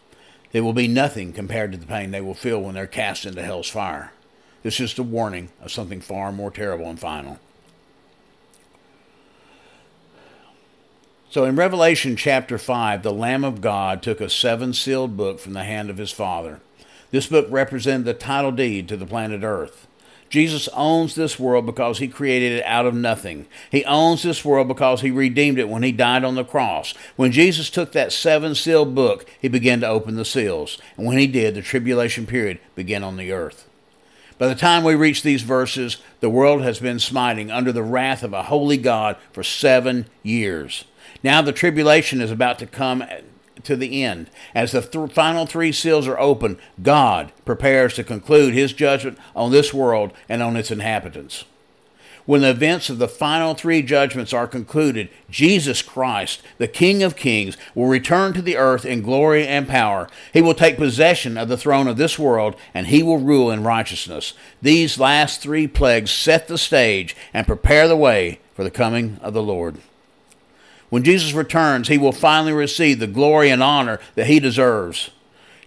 It 0.52 0.62
will 0.62 0.72
be 0.72 0.88
nothing 0.88 1.32
compared 1.32 1.70
to 1.70 1.78
the 1.78 1.86
pain 1.86 2.10
they 2.10 2.20
will 2.20 2.34
feel 2.34 2.60
when 2.60 2.74
they're 2.74 2.88
cast 2.88 3.24
into 3.24 3.42
hell's 3.42 3.68
fire. 3.68 4.10
This 4.62 4.80
is 4.80 4.94
the 4.94 5.02
warning 5.02 5.50
of 5.62 5.72
something 5.72 6.00
far 6.00 6.32
more 6.32 6.50
terrible 6.50 6.86
and 6.86 7.00
final. 7.00 7.38
So 11.30 11.44
in 11.44 11.54
Revelation 11.54 12.16
chapter 12.16 12.58
5, 12.58 13.04
the 13.04 13.12
Lamb 13.12 13.44
of 13.44 13.60
God 13.60 14.02
took 14.02 14.20
a 14.20 14.28
seven 14.28 14.74
sealed 14.74 15.16
book 15.16 15.38
from 15.38 15.52
the 15.52 15.62
hand 15.62 15.88
of 15.88 15.96
his 15.96 16.10
Father. 16.10 16.60
This 17.12 17.28
book 17.28 17.46
represented 17.48 18.04
the 18.04 18.14
title 18.14 18.50
deed 18.50 18.88
to 18.88 18.96
the 18.96 19.06
planet 19.06 19.44
Earth. 19.44 19.86
Jesus 20.28 20.68
owns 20.74 21.14
this 21.14 21.38
world 21.38 21.66
because 21.66 21.98
he 21.98 22.08
created 22.08 22.58
it 22.58 22.64
out 22.64 22.86
of 22.86 22.94
nothing. 22.94 23.46
He 23.70 23.84
owns 23.84 24.22
this 24.22 24.44
world 24.44 24.68
because 24.68 25.00
he 25.00 25.10
redeemed 25.12 25.58
it 25.58 25.68
when 25.68 25.84
he 25.84 25.92
died 25.92 26.24
on 26.24 26.34
the 26.34 26.44
cross. 26.44 26.94
When 27.16 27.32
Jesus 27.32 27.70
took 27.70 27.92
that 27.92 28.12
seven 28.12 28.56
sealed 28.56 28.94
book, 28.94 29.24
he 29.40 29.48
began 29.48 29.80
to 29.80 29.88
open 29.88 30.16
the 30.16 30.24
seals. 30.24 30.78
And 30.96 31.06
when 31.06 31.18
he 31.18 31.28
did, 31.28 31.54
the 31.54 31.62
tribulation 31.62 32.26
period 32.26 32.58
began 32.74 33.04
on 33.04 33.16
the 33.16 33.32
earth. 33.32 33.69
By 34.40 34.48
the 34.48 34.54
time 34.54 34.84
we 34.84 34.94
reach 34.94 35.22
these 35.22 35.42
verses, 35.42 35.98
the 36.20 36.30
world 36.30 36.62
has 36.62 36.80
been 36.80 36.98
smiting 36.98 37.50
under 37.50 37.72
the 37.72 37.82
wrath 37.82 38.22
of 38.22 38.32
a 38.32 38.44
holy 38.44 38.78
God 38.78 39.18
for 39.32 39.42
seven 39.42 40.06
years. 40.22 40.86
Now 41.22 41.42
the 41.42 41.52
tribulation 41.52 42.22
is 42.22 42.30
about 42.30 42.58
to 42.60 42.66
come 42.66 43.04
to 43.64 43.76
the 43.76 44.02
end. 44.02 44.30
As 44.54 44.72
the 44.72 44.80
th- 44.80 45.12
final 45.12 45.44
three 45.44 45.72
seals 45.72 46.08
are 46.08 46.18
opened, 46.18 46.56
God 46.82 47.32
prepares 47.44 47.92
to 47.96 48.02
conclude 48.02 48.54
his 48.54 48.72
judgment 48.72 49.18
on 49.36 49.50
this 49.50 49.74
world 49.74 50.10
and 50.26 50.42
on 50.42 50.56
its 50.56 50.70
inhabitants. 50.70 51.44
When 52.30 52.42
the 52.42 52.50
events 52.50 52.88
of 52.88 52.98
the 52.98 53.08
final 53.08 53.54
three 53.54 53.82
judgments 53.82 54.32
are 54.32 54.46
concluded, 54.46 55.08
Jesus 55.30 55.82
Christ, 55.82 56.40
the 56.58 56.68
King 56.68 57.02
of 57.02 57.16
Kings, 57.16 57.56
will 57.74 57.88
return 57.88 58.34
to 58.34 58.40
the 58.40 58.56
earth 58.56 58.84
in 58.84 59.02
glory 59.02 59.44
and 59.44 59.66
power. 59.66 60.08
He 60.32 60.40
will 60.40 60.54
take 60.54 60.76
possession 60.76 61.36
of 61.36 61.48
the 61.48 61.56
throne 61.56 61.88
of 61.88 61.96
this 61.96 62.20
world, 62.20 62.54
and 62.72 62.86
he 62.86 63.02
will 63.02 63.18
rule 63.18 63.50
in 63.50 63.64
righteousness. 63.64 64.34
These 64.62 64.96
last 64.96 65.40
three 65.40 65.66
plagues 65.66 66.12
set 66.12 66.46
the 66.46 66.56
stage 66.56 67.16
and 67.34 67.48
prepare 67.48 67.88
the 67.88 67.96
way 67.96 68.38
for 68.54 68.62
the 68.62 68.70
coming 68.70 69.18
of 69.22 69.34
the 69.34 69.42
Lord. 69.42 69.78
When 70.88 71.02
Jesus 71.02 71.32
returns, 71.32 71.88
he 71.88 71.98
will 71.98 72.12
finally 72.12 72.52
receive 72.52 73.00
the 73.00 73.08
glory 73.08 73.50
and 73.50 73.60
honor 73.60 73.98
that 74.14 74.28
he 74.28 74.38
deserves. 74.38 75.10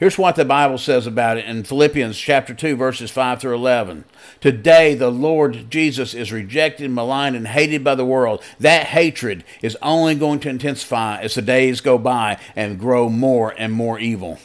Here's 0.03 0.17
what 0.17 0.35
the 0.35 0.43
Bible 0.43 0.77
says 0.77 1.07
about 1.07 1.37
it 1.37 1.45
in 1.45 1.63
Philippians 1.63 2.17
chapter 2.17 2.53
2 2.53 2.75
verses 2.75 3.09
5 3.09 3.39
through 3.39 3.55
11. 3.55 4.03
Today 4.41 4.95
the 4.95 5.09
Lord 5.09 5.71
Jesus 5.71 6.13
is 6.13 6.29
rejected, 6.29 6.91
maligned 6.91 7.37
and 7.37 7.47
hated 7.47 7.85
by 7.85 7.95
the 7.95 8.03
world. 8.03 8.43
That 8.59 8.87
hatred 8.87 9.45
is 9.61 9.77
only 9.81 10.15
going 10.15 10.41
to 10.41 10.49
intensify 10.49 11.21
as 11.21 11.35
the 11.35 11.41
days 11.41 11.79
go 11.79 11.97
by 11.97 12.37
and 12.53 12.77
grow 12.77 13.07
more 13.07 13.55
and 13.57 13.71
more 13.71 13.97
evil. 13.97 14.39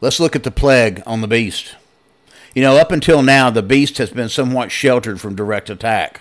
Let's 0.00 0.20
look 0.20 0.36
at 0.36 0.44
the 0.44 0.52
plague 0.52 1.02
on 1.04 1.20
the 1.20 1.26
beast. 1.26 1.74
You 2.54 2.62
know, 2.62 2.76
up 2.76 2.92
until 2.92 3.24
now 3.24 3.50
the 3.50 3.64
beast 3.64 3.98
has 3.98 4.10
been 4.10 4.28
somewhat 4.28 4.70
sheltered 4.70 5.20
from 5.20 5.34
direct 5.34 5.68
attack. 5.68 6.20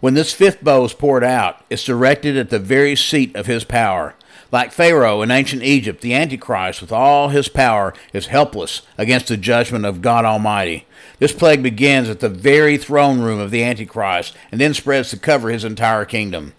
When 0.00 0.12
this 0.12 0.34
fifth 0.34 0.62
bow 0.62 0.84
is 0.84 0.92
poured 0.92 1.24
out, 1.24 1.64
it's 1.70 1.84
directed 1.84 2.36
at 2.36 2.50
the 2.50 2.58
very 2.58 2.94
seat 2.94 3.34
of 3.34 3.46
his 3.46 3.64
power. 3.64 4.14
Like 4.52 4.72
Pharaoh 4.72 5.22
in 5.22 5.30
ancient 5.30 5.62
Egypt, 5.62 6.00
the 6.00 6.14
Antichrist, 6.14 6.80
with 6.80 6.92
all 6.92 7.30
his 7.30 7.48
power, 7.48 7.92
is 8.12 8.26
helpless 8.26 8.82
against 8.96 9.28
the 9.28 9.36
judgment 9.36 9.84
of 9.84 10.02
God 10.02 10.24
Almighty. 10.24 10.86
This 11.18 11.32
plague 11.32 11.62
begins 11.62 12.08
at 12.08 12.20
the 12.20 12.28
very 12.28 12.76
throne 12.76 13.20
room 13.20 13.40
of 13.40 13.50
the 13.50 13.64
Antichrist 13.64 14.36
and 14.52 14.60
then 14.60 14.74
spreads 14.74 15.10
to 15.10 15.18
cover 15.18 15.50
his 15.50 15.64
entire 15.64 16.04
kingdom. 16.04 16.52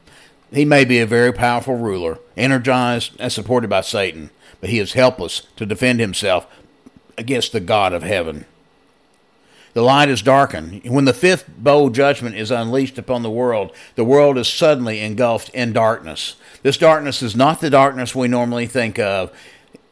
He 0.52 0.66
may 0.66 0.86
be 0.86 1.00
a 1.00 1.06
very 1.06 1.32
powerful 1.32 1.76
ruler, 1.76 2.20
energized 2.36 3.14
and 3.20 3.32
supported 3.32 3.70
by 3.70 3.82
Satan, 3.82 4.32
but 4.60 4.70
he 4.70 4.80
is 4.80 4.94
helpless 4.94 5.44
to 5.56 5.66
defend 5.66 6.00
himself 6.00 6.48
against 7.18 7.52
the 7.52 7.60
God 7.60 7.94
of 7.94 8.04
heaven 8.04 8.46
the 9.78 9.84
light 9.84 10.10
is 10.10 10.24
darkened. 10.24 10.82
When 10.86 11.06
the 11.06 11.14
fifth 11.14 11.48
bowl 11.56 11.92
judgment 11.92 12.36
is 12.36 12.50
unleashed 12.50 12.98
upon 12.98 13.22
the 13.22 13.30
world, 13.30 13.72
the 13.94 14.04
world 14.04 14.36
is 14.40 14.48
suddenly 14.48 15.02
engulfed 15.02 15.50
in 15.50 15.72
darkness. 15.72 16.36
This 16.64 16.80
darkness 16.80 17.22
is 17.22 17.36
not 17.36 17.62
the 17.62 17.70
darkness 17.70 18.16
we 18.16 18.28
normally 18.28 18.66
think 18.66 18.98
of, 18.98 19.32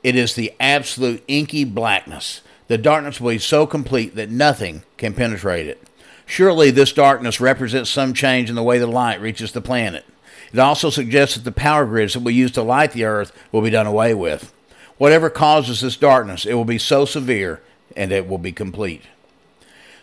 it 0.02 0.16
is 0.16 0.34
the 0.34 0.52
absolute 0.60 1.24
inky 1.28 1.66
blackness. 1.66 2.42
The 2.68 2.80
darkness 2.80 3.22
will 3.22 3.34
be 3.34 3.38
so 3.38 3.68
complete 3.68 4.16
that 4.16 4.32
nothing 4.32 4.82
can 4.98 5.14
penetrate 5.14 5.68
it. 5.68 5.88
Surely 6.26 6.72
this 6.72 6.92
darkness 6.92 7.40
represents 7.40 7.92
some 7.92 8.16
change 8.16 8.50
in 8.50 8.56
the 8.56 8.64
way 8.64 8.80
the 8.80 8.88
light 8.88 9.22
reaches 9.22 9.52
the 9.52 9.62
planet. 9.62 10.04
It 10.52 10.58
also 10.58 10.90
suggests 10.90 11.36
that 11.36 11.44
the 11.44 11.52
power 11.52 11.86
grids 11.86 12.14
that 12.14 12.24
we 12.24 12.34
use 12.34 12.50
to 12.54 12.64
light 12.64 12.94
the 12.94 13.06
earth 13.06 13.32
will 13.52 13.62
be 13.62 13.70
done 13.70 13.86
away 13.86 14.16
with. 14.16 14.52
Whatever 14.98 15.30
causes 15.30 15.82
this 15.82 15.96
darkness, 15.96 16.44
it 16.44 16.56
will 16.56 16.66
be 16.66 16.80
so 16.80 17.06
severe 17.06 17.62
and 17.96 18.12
it 18.12 18.28
will 18.28 18.40
be 18.40 18.52
complete. 18.52 19.04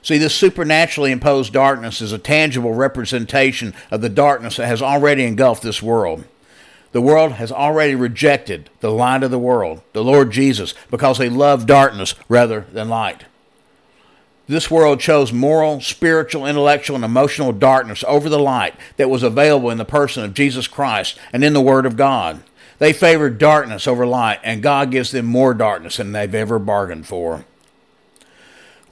See, 0.02 0.18
this 0.18 0.34
supernaturally 0.34 1.12
imposed 1.12 1.52
darkness 1.52 2.00
is 2.00 2.12
a 2.12 2.18
tangible 2.18 2.74
representation 2.74 3.72
of 3.90 4.00
the 4.00 4.08
darkness 4.08 4.56
that 4.56 4.66
has 4.66 4.82
already 4.82 5.24
engulfed 5.24 5.62
this 5.62 5.80
world. 5.80 6.24
The 6.90 7.00
world 7.00 7.32
has 7.32 7.52
already 7.52 7.94
rejected 7.94 8.68
the 8.80 8.90
light 8.90 9.22
of 9.22 9.30
the 9.30 9.38
world, 9.38 9.80
the 9.92 10.04
Lord 10.04 10.32
Jesus, 10.32 10.74
because 10.90 11.18
they 11.18 11.30
love 11.30 11.66
darkness 11.66 12.14
rather 12.28 12.66
than 12.72 12.88
light. 12.88 13.24
This 14.48 14.70
world 14.70 15.00
chose 15.00 15.32
moral, 15.32 15.80
spiritual, 15.80 16.46
intellectual, 16.46 16.96
and 16.96 17.04
emotional 17.04 17.52
darkness 17.52 18.04
over 18.08 18.28
the 18.28 18.40
light 18.40 18.74
that 18.96 19.08
was 19.08 19.22
available 19.22 19.70
in 19.70 19.78
the 19.78 19.84
person 19.84 20.24
of 20.24 20.34
Jesus 20.34 20.66
Christ 20.66 21.18
and 21.32 21.44
in 21.44 21.52
the 21.52 21.60
Word 21.60 21.86
of 21.86 21.96
God. 21.96 22.42
They 22.78 22.92
favored 22.92 23.38
darkness 23.38 23.86
over 23.86 24.04
light, 24.04 24.40
and 24.42 24.62
God 24.62 24.90
gives 24.90 25.12
them 25.12 25.26
more 25.26 25.54
darkness 25.54 25.98
than 25.98 26.10
they've 26.10 26.34
ever 26.34 26.58
bargained 26.58 27.06
for. 27.06 27.44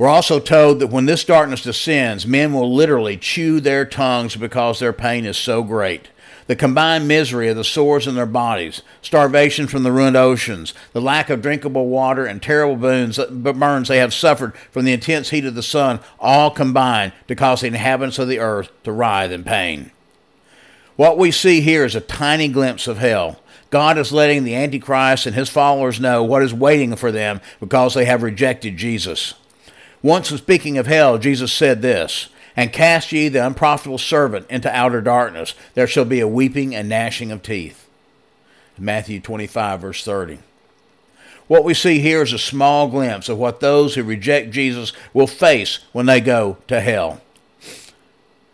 We're 0.01 0.09
also 0.09 0.41
told 0.41 0.81
that 0.81 0.87
when 0.87 1.05
this 1.05 1.25
darkness 1.25 1.63
descends, 1.63 2.27
men 2.27 2.55
will 2.55 2.75
literally 2.75 3.19
chew 3.19 3.61
their 3.61 3.85
tongues 3.85 4.35
because 4.35 4.79
their 4.79 4.95
pain 4.95 5.27
is 5.27 5.37
so 5.37 5.63
great. 5.63 6.09
The 6.47 6.57
combined 6.57 7.07
misery 7.07 7.51
of 7.51 7.57
the 7.59 7.65
sores 7.65 8.07
in 8.07 8.15
their 8.15 8.25
bodies, 8.25 8.81
starvation 9.03 9.67
from 9.67 9.83
the 9.83 9.93
ruined 9.93 10.17
oceans, 10.17 10.73
the 10.95 11.03
lack 11.03 11.29
of 11.29 11.43
drinkable 11.43 11.89
water, 11.89 12.25
and 12.25 12.43
terrible 12.43 12.77
burns 12.77 13.89
they 13.89 13.99
have 13.99 14.15
suffered 14.15 14.57
from 14.71 14.87
the 14.87 14.95
intense 14.95 15.29
heat 15.29 15.45
of 15.45 15.55
the 15.55 15.63
sun 15.63 16.01
all 16.19 16.51
combine 16.51 17.13
to 17.29 17.37
cause 17.37 17.61
the 17.61 17.67
inhabitants 17.67 18.19
of 18.19 18.27
the 18.27 18.39
earth 18.39 18.71
to 18.85 18.93
writhe 18.93 19.33
in 19.33 19.45
pain. 19.45 19.91
What 20.97 21.19
we 21.19 21.31
see 21.31 21.61
here 21.61 21.85
is 21.85 21.95
a 21.95 22.01
tiny 22.01 22.49
glimpse 22.49 22.89
of 22.89 22.97
hell. 22.97 23.39
God 23.69 23.99
is 23.99 24.13
letting 24.13 24.45
the 24.45 24.55
Antichrist 24.55 25.27
and 25.27 25.35
his 25.35 25.51
followers 25.51 26.01
know 26.01 26.25
what 26.25 26.43
is 26.43 26.55
waiting 26.55 26.97
for 26.97 27.13
them 27.13 27.43
because 27.61 27.93
they 27.93 28.07
have 28.07 28.23
rejected 28.23 28.79
Jesus. 28.79 29.35
Once, 30.03 30.31
in 30.31 30.39
speaking 30.39 30.79
of 30.79 30.87
hell, 30.87 31.19
Jesus 31.19 31.53
said 31.53 31.83
this 31.83 32.29
And 32.57 32.73
cast 32.73 33.13
ye 33.13 33.29
the 33.29 33.47
unprofitable 33.47 33.99
servant 33.99 34.47
into 34.49 34.75
outer 34.75 35.01
darkness. 35.01 35.55
There 35.75 35.87
shall 35.87 36.05
be 36.05 36.21
a 36.21 36.29
weeping 36.29 36.75
and 36.75 36.89
gnashing 36.89 37.31
of 37.31 37.43
teeth. 37.43 37.87
Matthew 38.79 39.21
25, 39.21 39.81
verse 39.81 40.05
30. 40.05 40.39
What 41.49 41.65
we 41.65 41.75
see 41.75 41.99
here 41.99 42.23
is 42.23 42.33
a 42.33 42.39
small 42.39 42.89
glimpse 42.89 43.29
of 43.29 43.37
what 43.37 43.61
those 43.61 43.95
who 43.95 44.05
reject 44.05 44.53
Jesus 44.53 44.93
will 45.13 45.27
face 45.27 45.81
when 45.93 46.07
they 46.07 46.21
go 46.21 46.57
to 46.69 46.81
hell. 46.81 47.21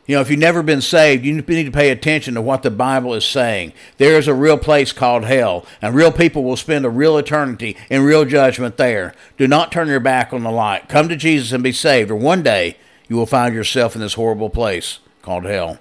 You 0.07 0.15
know, 0.15 0.21
if 0.21 0.31
you've 0.31 0.39
never 0.39 0.63
been 0.63 0.81
saved, 0.81 1.25
you 1.25 1.33
need 1.35 1.65
to 1.65 1.71
pay 1.73 1.91
attention 1.91 2.35
to 2.35 2.43
what 2.43 2.63
the 2.63 2.71
Bible 2.71 3.13
is 3.15 3.25
saying. 3.25 3.73
There 3.99 4.17
is 4.17 4.29
a 4.29 4.35
real 4.35 4.57
place 4.57 4.93
called 4.93 5.25
hell, 5.25 5.67
and 5.83 5.97
real 5.97 6.13
people 6.13 6.45
will 6.45 6.57
spend 6.57 6.85
a 6.85 6.91
real 6.91 7.19
eternity 7.19 7.77
in 7.91 8.05
real 8.05 8.25
judgment 8.25 8.77
there. 8.77 9.15
Do 9.37 9.49
not 9.49 9.73
turn 9.73 9.89
your 9.89 9.99
back 9.99 10.33
on 10.33 10.45
the 10.45 10.51
light. 10.53 10.89
Come 10.89 11.09
to 11.09 11.17
Jesus 11.17 11.51
and 11.51 11.65
be 11.65 11.73
saved, 11.73 12.13
or 12.13 12.17
one 12.17 12.45
day 12.45 12.77
you 13.09 13.17
will 13.17 13.27
find 13.27 13.53
yourself 13.53 13.97
in 13.97 14.01
this 14.01 14.15
horrible 14.15 14.51
place 14.51 15.01
called 15.23 15.45
hell. 15.45 15.79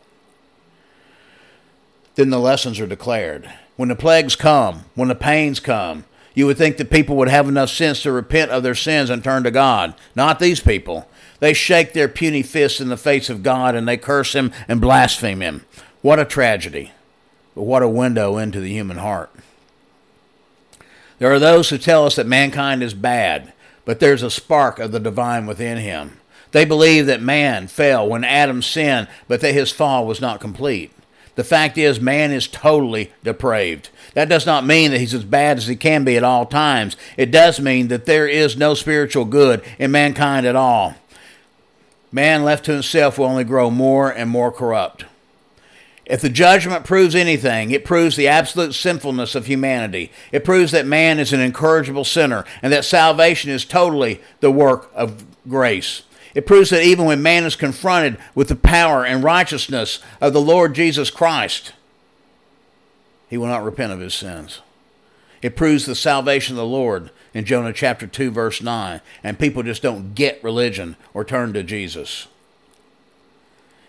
Then 2.16 2.32
the 2.32 2.40
lessons 2.40 2.80
are 2.80 2.88
declared. 2.88 3.52
When 3.76 3.90
the 3.90 3.96
plagues 3.96 4.36
come, 4.36 4.86
when 4.96 5.10
the 5.10 5.16
pains 5.16 5.60
come, 5.60 6.06
you 6.36 6.46
would 6.46 6.58
think 6.58 6.78
that 6.78 6.92
people 6.92 7.16
would 7.16 7.30
have 7.30 7.48
enough 7.48 7.70
sense 7.70 8.04
to 8.04 8.12
repent 8.12 8.52
of 8.52 8.62
their 8.62 8.76
sins 8.76 9.10
and 9.10 9.24
turn 9.24 9.44
to 9.44 9.52
God. 9.52 9.96
Not 10.16 10.40
these 10.40 10.60
people. 10.60 11.08
They 11.40 11.54
shake 11.54 11.94
their 11.94 12.08
puny 12.08 12.44
fists 12.44 12.82
in 12.82 12.90
the 12.90 12.98
face 12.98 13.30
of 13.30 13.42
God 13.42 13.74
and 13.74 13.88
they 13.88 13.98
curse 13.98 14.36
him 14.36 14.52
and 14.68 14.82
blaspheme 14.82 15.42
him. 15.42 15.66
What 16.02 16.20
a 16.20 16.26
tragedy. 16.26 16.92
But 17.56 17.64
what 17.64 17.84
a 17.84 17.90
window 17.90 18.38
into 18.38 18.60
the 18.60 18.72
human 18.72 18.98
heart. 18.98 19.32
There 21.20 21.32
are 21.32 21.40
those 21.40 21.70
who 21.70 21.78
tell 21.78 22.06
us 22.06 22.18
that 22.18 22.28
mankind 22.28 22.84
is 22.84 22.94
bad, 22.94 23.54
but 23.86 24.02
there's 24.02 24.24
a 24.24 24.30
spark 24.30 24.80
of 24.80 24.92
the 24.92 25.00
divine 25.00 25.46
within 25.46 25.78
him. 25.78 26.20
They 26.52 26.66
believe 26.66 27.06
that 27.06 27.22
man 27.22 27.68
fell 27.68 28.08
when 28.08 28.24
Adam 28.24 28.62
sinned, 28.62 29.08
but 29.28 29.42
that 29.42 29.54
his 29.54 29.72
fall 29.72 30.06
was 30.06 30.20
not 30.20 30.42
complete. 30.42 30.92
The 31.36 31.44
fact 31.44 31.78
is, 31.78 32.00
man 32.00 32.32
is 32.32 32.48
totally 32.48 33.12
depraved. 33.24 33.90
That 34.14 34.30
does 34.30 34.46
not 34.46 34.66
mean 34.66 34.92
that 34.92 35.00
he's 35.00 35.14
as 35.14 35.26
bad 35.26 35.58
as 35.58 35.68
he 35.68 35.76
can 35.76 36.04
be 36.06 36.16
at 36.16 36.24
all 36.24 36.46
times. 36.46 36.96
It 37.18 37.30
does 37.32 37.60
mean 37.60 37.90
that 37.90 38.06
there 38.06 38.28
is 38.28 38.56
no 38.56 38.74
spiritual 38.74 39.26
good 39.26 39.62
in 39.78 39.92
mankind 39.92 40.46
at 40.46 40.56
all. 40.56 40.96
Man 42.12 42.44
left 42.46 42.66
to 42.66 42.72
himself 42.72 43.18
will 43.18 43.26
only 43.26 43.44
grow 43.44 43.70
more 43.70 44.10
and 44.10 44.30
more 44.30 44.52
corrupt. 44.52 45.04
If 46.06 46.22
the 46.22 46.30
judgment 46.30 46.86
proves 46.86 47.16
anything, 47.16 47.72
it 47.72 47.84
proves 47.84 48.16
the 48.16 48.28
absolute 48.28 48.74
sinfulness 48.74 49.34
of 49.34 49.48
humanity. 49.48 50.12
It 50.32 50.46
proves 50.46 50.72
that 50.72 50.86
man 50.86 51.20
is 51.20 51.34
an 51.34 51.40
incorrigible 51.40 52.06
sinner 52.06 52.46
and 52.62 52.72
that 52.72 52.86
salvation 52.86 53.50
is 53.50 53.66
totally 53.66 54.22
the 54.40 54.52
work 54.52 54.90
of 54.94 55.26
grace. 55.50 56.04
It 56.36 56.46
proves 56.46 56.70
that 56.70 56.84
even 56.84 57.06
when 57.06 57.22
man 57.22 57.46
is 57.46 57.56
confronted 57.56 58.18
with 58.36 58.50
the 58.50 58.58
power 58.58 59.06
and 59.06 59.24
righteousness 59.24 60.00
of 60.20 60.34
the 60.34 60.42
Lord 60.42 60.76
Jesus 60.76 61.10
Christ, 61.10 61.72
he 63.30 63.38
will 63.38 63.48
not 63.48 63.64
repent 63.64 63.94
of 63.94 64.02
his 64.02 64.14
sins. 64.14 64.60
It 65.42 65.56
proves 65.56 65.86
the 65.86 65.96
salvation 65.96 66.54
of 66.54 66.58
the 66.58 66.66
Lord 66.66 67.10
in 67.34 67.46
Jonah 67.46 67.74
chapter 67.74 68.06
2, 68.06 68.32
verse 68.32 68.62
9, 68.62 69.00
and 69.24 69.40
people 69.40 69.64
just 69.64 69.82
don't 69.82 70.14
get 70.14 70.44
religion 70.44 70.98
or 71.14 71.24
turn 71.24 71.54
to 71.54 71.64
Jesus. 71.64 72.28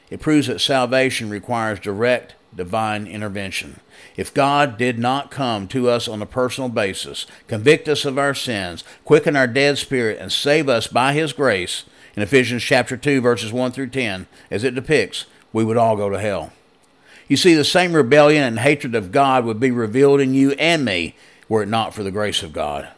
It 0.09 0.21
proves 0.21 0.47
that 0.47 0.61
salvation 0.61 1.31
requires 1.31 1.81
direct 1.81 2.35
divine 2.55 3.07
intervention. 3.07 3.81
If 4.17 4.33
God 4.33 4.79
did 4.79 4.99
not 4.99 5.31
come 5.31 5.67
to 5.69 5.89
us 5.89 6.07
on 6.07 6.23
a 6.23 6.27
personal 6.27 6.69
basis, 6.69 7.27
convict 7.49 7.89
us 7.89 8.05
of 8.05 8.19
our 8.19 8.35
sins, 8.35 8.85
quicken 9.05 9.35
our 9.35 9.47
dead 9.47 9.79
spirit, 9.79 10.19
and 10.21 10.33
save 10.33 10.69
us 10.69 10.87
by 10.87 11.13
His 11.13 11.33
grace, 11.33 11.85
in 12.17 12.23
Ephesians 12.23 12.63
chapter 12.63 12.97
2 12.97 13.21
verses 13.21 13.53
1 13.53 13.73
through 13.73 13.91
10 13.91 14.27
as 14.51 14.65
it 14.65 14.75
depicts, 14.75 15.27
we 15.53 15.65
would 15.65 15.77
all 15.77 15.97
go 15.97 16.09
to 16.09 16.19
hell. 16.19 16.53
You 17.29 17.37
see, 17.37 17.55
the 17.55 17.65
same 17.65 17.93
rebellion 17.93 18.45
and 18.45 18.61
hatred 18.61 18.95
of 18.95 19.13
God 19.13 19.45
would 19.45 19.61
be 19.61 19.71
revealed 19.71 20.21
in 20.21 20.35
you 20.35 20.53
and 20.53 20.85
me 20.85 21.15
were 21.49 21.63
it 21.63 21.69
not 21.69 21.93
for 21.95 22.03
the 22.03 22.11
grace 22.11 22.43
of 22.43 22.53
God. 22.53 22.89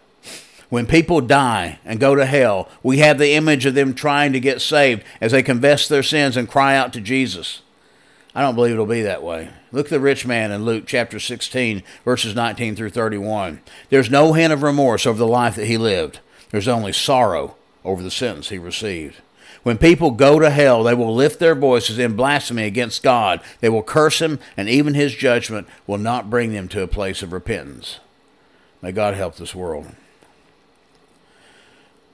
When 0.68 0.87
people 0.87 1.22
die 1.22 1.78
and 1.85 1.98
go 1.98 2.14
to 2.14 2.26
hell, 2.26 2.68
we 2.83 2.98
have 2.98 3.18
the 3.18 3.33
image 3.33 3.64
of 3.64 3.74
them 3.74 3.94
trying 3.94 4.35
to 4.35 4.40
get 4.40 4.61
saved 4.61 5.02
as 5.20 5.33
they 5.33 5.42
confess 5.42 5.88
their 5.88 6.02
sins 6.02 6.37
and 6.37 6.48
cry 6.48 6.76
out 6.76 6.92
to 6.92 7.00
Jesus. 7.00 7.62
I 8.35 8.42
don't 8.42 8.54
believe 8.54 8.74
it'll 8.74 8.85
be 8.85 9.02
that 9.02 9.22
way. 9.22 9.48
Look 9.72 9.87
at 9.87 9.90
the 9.90 9.98
rich 9.98 10.26
man 10.26 10.52
in 10.52 10.64
Luke 10.64 10.85
chapter 10.87 11.18
16, 11.18 11.83
verses 12.04 12.35
19 12.35 12.76
through 12.76 12.90
31. 12.90 13.62
There's 13.88 14.11
no 14.11 14.35
hint 14.35 14.52
of 14.52 14.62
remorse 14.62 15.07
over 15.07 15.18
the 15.18 15.26
life 15.26 15.57
that 15.57 15.66
he 15.66 15.78
lived, 15.78 16.20
there's 16.50 16.68
only 16.68 16.92
sorrow 16.92 17.57
over 17.84 18.02
the 18.02 18.10
sentence 18.10 18.48
he 18.48 18.58
received. 18.58 19.16
When 19.62 19.78
people 19.78 20.12
go 20.12 20.38
to 20.38 20.50
hell, 20.50 20.82
they 20.82 20.94
will 20.94 21.14
lift 21.14 21.40
their 21.40 21.54
voices 21.54 21.98
in 21.98 22.16
blasphemy 22.16 22.64
against 22.64 23.02
God. 23.02 23.40
They 23.60 23.68
will 23.68 23.82
curse 23.82 24.20
him, 24.20 24.38
and 24.56 24.68
even 24.68 24.94
his 24.94 25.14
judgment 25.14 25.66
will 25.86 25.98
not 25.98 26.30
bring 26.30 26.52
them 26.52 26.68
to 26.68 26.82
a 26.82 26.88
place 26.88 27.22
of 27.22 27.32
repentance. 27.32 27.98
May 28.80 28.92
God 28.92 29.14
help 29.14 29.36
this 29.36 29.54
world. 29.54 29.88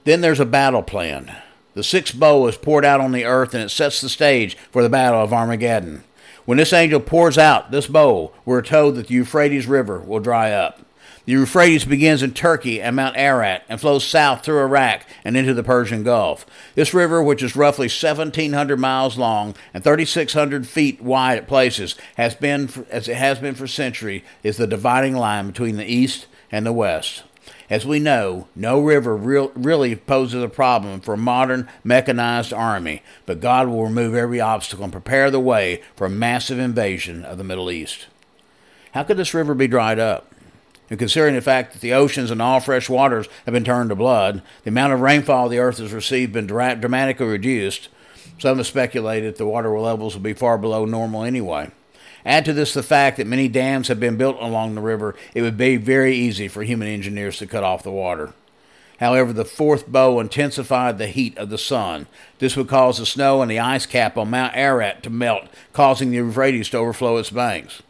Then 0.03 0.21
there's 0.21 0.39
a 0.39 0.45
battle 0.45 0.83
plan. 0.83 1.35
The 1.73 1.83
sixth 1.83 2.17
bowl 2.17 2.47
is 2.47 2.57
poured 2.57 2.85
out 2.85 3.01
on 3.01 3.11
the 3.11 3.25
earth, 3.25 3.53
and 3.53 3.63
it 3.63 3.69
sets 3.69 4.01
the 4.01 4.09
stage 4.09 4.55
for 4.71 4.81
the 4.81 4.89
battle 4.89 5.21
of 5.21 5.33
Armageddon. 5.33 6.03
When 6.45 6.57
this 6.57 6.73
angel 6.73 6.99
pours 6.99 7.37
out 7.37 7.71
this 7.71 7.87
bowl, 7.87 8.33
we're 8.45 8.61
told 8.61 8.95
that 8.95 9.07
the 9.07 9.15
Euphrates 9.15 9.67
River 9.67 9.99
will 9.99 10.19
dry 10.19 10.51
up. 10.51 10.84
The 11.25 11.31
Euphrates 11.31 11.85
begins 11.85 12.21
in 12.21 12.33
Turkey 12.33 12.79
at 12.79 12.93
Mount 12.93 13.17
Ararat 13.17 13.63
and 13.67 13.81
flows 13.81 14.05
south 14.05 14.43
through 14.43 14.59
Iraq 14.59 15.07
and 15.23 15.35
into 15.35 15.55
the 15.55 15.63
Persian 15.63 16.03
Gulf. 16.03 16.45
This 16.75 16.93
river, 16.93 17.23
which 17.23 17.41
is 17.41 17.55
roughly 17.55 17.87
1,700 17.87 18.79
miles 18.79 19.17
long 19.17 19.55
and 19.73 19.83
3,600 19.83 20.67
feet 20.67 21.01
wide 21.01 21.39
at 21.39 21.47
places, 21.47 21.95
has 22.17 22.35
been, 22.35 22.69
as 22.91 23.07
it 23.07 23.17
has 23.17 23.39
been 23.39 23.55
for 23.55 23.65
centuries, 23.65 24.21
is 24.43 24.57
the 24.57 24.67
dividing 24.67 25.15
line 25.15 25.47
between 25.47 25.77
the 25.77 25.91
East 25.91 26.27
and 26.51 26.63
the 26.63 26.73
West. 26.73 27.23
As 27.71 27.87
we 27.87 27.99
know, 27.99 28.47
no 28.55 28.79
river 28.79 29.17
real, 29.17 29.51
really 29.55 29.95
poses 29.95 30.43
a 30.43 30.47
problem 30.47 31.01
for 31.01 31.15
a 31.15 31.17
modern 31.17 31.67
mechanized 31.83 32.53
army, 32.53 33.01
but 33.25 33.41
God 33.41 33.67
will 33.67 33.83
remove 33.83 34.13
every 34.13 34.39
obstacle 34.39 34.83
and 34.83 34.93
prepare 34.93 35.31
the 35.31 35.39
way 35.39 35.81
for 35.95 36.05
a 36.05 36.09
massive 36.09 36.59
invasion 36.59 37.25
of 37.25 37.39
the 37.39 37.43
Middle 37.43 37.71
East. 37.71 38.05
How 38.91 39.01
could 39.01 39.17
this 39.17 39.33
river 39.33 39.55
be 39.55 39.67
dried 39.67 39.97
up? 39.97 40.34
And 40.89 40.99
considering 40.99 41.35
the 41.35 41.41
fact 41.41 41.73
that 41.73 41.81
the 41.81 41.93
oceans 41.93 42.29
and 42.29 42.41
all 42.41 42.59
fresh 42.59 42.89
waters 42.89 43.27
have 43.45 43.53
been 43.53 43.63
turned 43.63 43.89
to 43.89 43.95
blood, 43.95 44.41
the 44.63 44.69
amount 44.69 44.93
of 44.93 45.01
rainfall 45.01 45.49
the 45.49 45.59
earth 45.59 45.79
has 45.79 45.93
received 45.93 46.33
been 46.33 46.47
dra- 46.47 46.75
dramatically 46.75 47.25
reduced. 47.25 47.89
Some 48.37 48.57
have 48.57 48.67
speculated 48.67 49.33
that 49.33 49.37
the 49.37 49.47
water 49.47 49.77
levels 49.79 50.13
will 50.13 50.21
be 50.21 50.33
far 50.33 50.57
below 50.57 50.85
normal 50.85 51.23
anyway. 51.23 51.71
Add 52.25 52.45
to 52.45 52.53
this 52.53 52.73
the 52.73 52.83
fact 52.83 53.17
that 53.17 53.27
many 53.27 53.47
dams 53.47 53.87
have 53.87 53.99
been 53.99 54.17
built 54.17 54.37
along 54.39 54.75
the 54.75 54.81
river, 54.81 55.15
it 55.33 55.41
would 55.41 55.57
be 55.57 55.77
very 55.77 56.15
easy 56.15 56.47
for 56.47 56.63
human 56.63 56.87
engineers 56.87 57.37
to 57.37 57.47
cut 57.47 57.63
off 57.63 57.83
the 57.83 57.91
water. 57.91 58.33
However, 58.99 59.33
the 59.33 59.45
fourth 59.45 59.91
bow 59.91 60.19
intensified 60.19 60.97
the 60.97 61.07
heat 61.07 61.37
of 61.37 61.49
the 61.49 61.57
sun. 61.57 62.07
This 62.39 62.55
would 62.55 62.67
cause 62.67 62.97
the 62.97 63.05
snow 63.05 63.41
and 63.41 63.51
the 63.51 63.59
ice 63.59 63.85
cap 63.85 64.17
on 64.17 64.29
Mount 64.29 64.55
Ararat 64.55 65.03
to 65.03 65.09
melt, 65.09 65.47
causing 65.73 66.11
the 66.11 66.17
Euphrates 66.17 66.69
to 66.69 66.77
overflow 66.77 67.17
its 67.17 67.29
banks. 67.29 67.81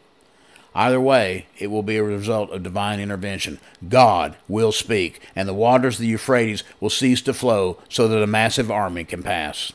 Either 0.75 0.99
way, 0.99 1.45
it 1.57 1.67
will 1.67 1.83
be 1.83 1.95
a 1.95 2.03
result 2.03 2.51
of 2.51 2.61
divine 2.61 2.99
intervention. 2.99 3.59
God 3.87 4.35
will 4.49 4.73
speak, 4.73 5.21
and 5.33 5.47
the 5.47 5.53
waters 5.53 5.95
of 5.95 6.01
the 6.01 6.07
Euphrates 6.07 6.65
will 6.81 6.89
cease 6.89 7.21
to 7.21 7.33
flow 7.33 7.77
so 7.87 8.09
that 8.09 8.21
a 8.21 8.27
massive 8.27 8.69
army 8.69 9.05
can 9.05 9.23
pass. 9.23 9.71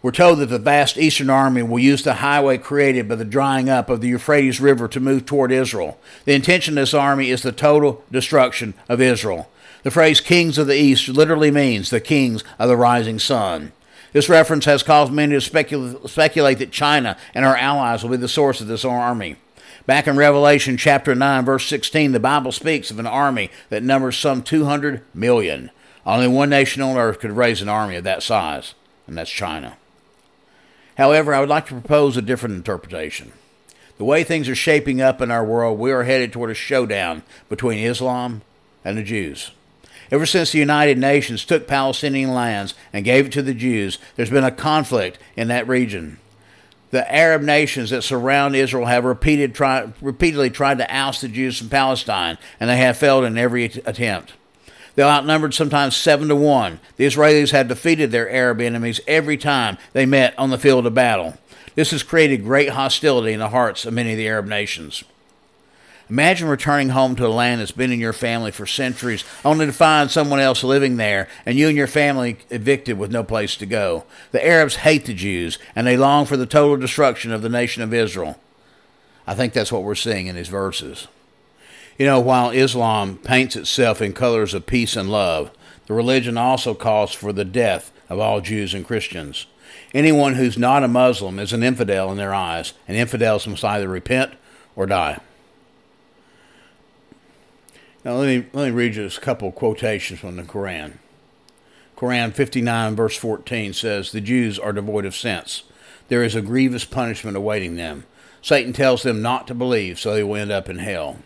We're 0.00 0.12
told 0.12 0.38
that 0.38 0.46
the 0.46 0.58
vast 0.58 0.96
eastern 0.96 1.28
army 1.28 1.62
will 1.62 1.78
use 1.78 2.02
the 2.02 2.14
highway 2.14 2.56
created 2.56 3.08
by 3.08 3.16
the 3.16 3.24
drying 3.24 3.68
up 3.68 3.90
of 3.90 4.00
the 4.00 4.08
Euphrates 4.08 4.60
River 4.60 4.88
to 4.88 5.00
move 5.00 5.26
toward 5.26 5.52
Israel. 5.52 5.98
The 6.24 6.34
intention 6.34 6.78
of 6.78 6.82
this 6.82 6.94
army 6.94 7.30
is 7.30 7.42
the 7.42 7.52
total 7.52 8.04
destruction 8.10 8.72
of 8.88 9.00
Israel. 9.00 9.50
The 9.82 9.90
phrase 9.90 10.20
kings 10.20 10.58
of 10.58 10.66
the 10.66 10.76
east 10.76 11.08
literally 11.08 11.50
means 11.50 11.90
the 11.90 12.00
kings 12.00 12.42
of 12.58 12.68
the 12.68 12.76
rising 12.76 13.18
sun. 13.18 13.72
This 14.16 14.30
reference 14.30 14.64
has 14.64 14.82
caused 14.82 15.12
many 15.12 15.38
to 15.38 15.50
specul- 15.50 16.08
speculate 16.08 16.58
that 16.60 16.70
China 16.70 17.18
and 17.34 17.44
our 17.44 17.54
allies 17.54 18.02
will 18.02 18.12
be 18.12 18.16
the 18.16 18.28
source 18.28 18.62
of 18.62 18.66
this 18.66 18.82
army. 18.82 19.36
Back 19.84 20.06
in 20.06 20.16
Revelation 20.16 20.78
chapter 20.78 21.14
9, 21.14 21.44
verse 21.44 21.66
16, 21.66 22.12
the 22.12 22.18
Bible 22.18 22.50
speaks 22.50 22.90
of 22.90 22.98
an 22.98 23.06
army 23.06 23.50
that 23.68 23.82
numbers 23.82 24.16
some 24.16 24.42
200 24.42 25.02
million. 25.12 25.70
Only 26.06 26.28
one 26.28 26.48
nation 26.48 26.80
on 26.80 26.96
earth 26.96 27.20
could 27.20 27.32
raise 27.32 27.60
an 27.60 27.68
army 27.68 27.96
of 27.96 28.04
that 28.04 28.22
size, 28.22 28.72
and 29.06 29.18
that's 29.18 29.30
China. 29.30 29.76
However, 30.96 31.34
I 31.34 31.40
would 31.40 31.50
like 31.50 31.66
to 31.66 31.78
propose 31.78 32.16
a 32.16 32.22
different 32.22 32.54
interpretation. 32.54 33.32
The 33.98 34.04
way 34.04 34.24
things 34.24 34.48
are 34.48 34.54
shaping 34.54 35.02
up 35.02 35.20
in 35.20 35.30
our 35.30 35.44
world, 35.44 35.78
we 35.78 35.92
are 35.92 36.04
headed 36.04 36.32
toward 36.32 36.48
a 36.48 36.54
showdown 36.54 37.22
between 37.50 37.84
Islam 37.84 38.40
and 38.82 38.96
the 38.96 39.02
Jews. 39.02 39.50
Ever 40.10 40.26
since 40.26 40.52
the 40.52 40.58
United 40.58 40.98
Nations 40.98 41.44
took 41.44 41.66
Palestinian 41.66 42.32
lands 42.32 42.74
and 42.92 43.04
gave 43.04 43.26
it 43.26 43.32
to 43.32 43.42
the 43.42 43.54
Jews, 43.54 43.98
there's 44.14 44.30
been 44.30 44.44
a 44.44 44.50
conflict 44.50 45.18
in 45.36 45.48
that 45.48 45.66
region. 45.66 46.18
The 46.90 47.12
Arab 47.12 47.42
nations 47.42 47.90
that 47.90 48.02
surround 48.02 48.54
Israel 48.54 48.86
have 48.86 49.04
repeated, 49.04 49.54
try, 49.54 49.92
repeatedly 50.00 50.50
tried 50.50 50.78
to 50.78 50.94
oust 50.94 51.22
the 51.22 51.28
Jews 51.28 51.58
from 51.58 51.68
Palestine, 51.68 52.38
and 52.60 52.70
they 52.70 52.76
have 52.76 52.96
failed 52.96 53.24
in 53.24 53.36
every 53.36 53.64
attempt. 53.64 54.34
They're 54.94 55.04
outnumbered 55.04 55.52
sometimes 55.52 55.96
seven 55.96 56.28
to 56.28 56.36
one. 56.36 56.80
The 56.96 57.04
Israelis 57.04 57.50
have 57.50 57.68
defeated 57.68 58.12
their 58.12 58.30
Arab 58.30 58.60
enemies 58.60 59.00
every 59.06 59.36
time 59.36 59.76
they 59.92 60.06
met 60.06 60.38
on 60.38 60.50
the 60.50 60.58
field 60.58 60.86
of 60.86 60.94
battle. 60.94 61.36
This 61.74 61.90
has 61.90 62.02
created 62.02 62.44
great 62.44 62.70
hostility 62.70 63.34
in 63.34 63.40
the 63.40 63.50
hearts 63.50 63.84
of 63.84 63.92
many 63.92 64.12
of 64.12 64.16
the 64.16 64.28
Arab 64.28 64.46
nations. 64.46 65.04
Imagine 66.08 66.46
returning 66.46 66.90
home 66.90 67.16
to 67.16 67.26
a 67.26 67.28
land 67.28 67.60
that's 67.60 67.72
been 67.72 67.90
in 67.90 67.98
your 67.98 68.12
family 68.12 68.52
for 68.52 68.64
centuries, 68.64 69.24
only 69.44 69.66
to 69.66 69.72
find 69.72 70.08
someone 70.08 70.38
else 70.38 70.62
living 70.62 70.96
there 70.96 71.28
and 71.44 71.58
you 71.58 71.66
and 71.66 71.76
your 71.76 71.88
family 71.88 72.38
evicted 72.48 72.96
with 72.96 73.10
no 73.10 73.24
place 73.24 73.56
to 73.56 73.66
go. 73.66 74.04
The 74.30 74.46
Arabs 74.46 74.76
hate 74.76 75.06
the 75.06 75.14
Jews 75.14 75.58
and 75.74 75.84
they 75.86 75.96
long 75.96 76.24
for 76.24 76.36
the 76.36 76.46
total 76.46 76.76
destruction 76.76 77.32
of 77.32 77.42
the 77.42 77.48
nation 77.48 77.82
of 77.82 77.92
Israel. 77.92 78.38
I 79.26 79.34
think 79.34 79.52
that's 79.52 79.72
what 79.72 79.82
we're 79.82 79.96
seeing 79.96 80.28
in 80.28 80.36
these 80.36 80.48
verses. 80.48 81.08
You 81.98 82.06
know, 82.06 82.20
while 82.20 82.50
Islam 82.50 83.16
paints 83.16 83.56
itself 83.56 84.00
in 84.00 84.12
colors 84.12 84.54
of 84.54 84.66
peace 84.66 84.94
and 84.94 85.10
love, 85.10 85.50
the 85.86 85.94
religion 85.94 86.38
also 86.38 86.74
calls 86.74 87.12
for 87.12 87.32
the 87.32 87.44
death 87.44 87.90
of 88.08 88.20
all 88.20 88.40
Jews 88.40 88.74
and 88.74 88.86
Christians. 88.86 89.46
Anyone 89.92 90.34
who's 90.34 90.58
not 90.58 90.84
a 90.84 90.88
Muslim 90.88 91.38
is 91.38 91.52
an 91.52 91.62
infidel 91.62 92.12
in 92.12 92.18
their 92.18 92.34
eyes, 92.34 92.74
and 92.86 92.96
infidels 92.96 93.46
must 93.46 93.64
either 93.64 93.88
repent 93.88 94.34
or 94.76 94.86
die. 94.86 95.20
Now, 98.06 98.18
let 98.18 98.28
me, 98.28 98.46
let 98.52 98.66
me 98.66 98.70
read 98.70 98.94
you 98.94 99.04
a 99.04 99.10
couple 99.10 99.50
quotations 99.50 100.20
from 100.20 100.36
the 100.36 100.44
Quran. 100.44 100.98
Quran 101.96 102.32
59, 102.32 102.94
verse 102.94 103.16
14 103.16 103.72
says, 103.72 104.12
The 104.12 104.20
Jews 104.20 104.60
are 104.60 104.72
devoid 104.72 105.04
of 105.04 105.16
sense. 105.16 105.64
There 106.06 106.22
is 106.22 106.36
a 106.36 106.40
grievous 106.40 106.84
punishment 106.84 107.36
awaiting 107.36 107.74
them. 107.74 108.04
Satan 108.40 108.72
tells 108.72 109.02
them 109.02 109.22
not 109.22 109.48
to 109.48 109.56
believe, 109.56 109.98
so 109.98 110.14
they 110.14 110.22
will 110.22 110.36
end 110.36 110.52
up 110.52 110.68
in 110.68 110.78
hell. 110.78 111.16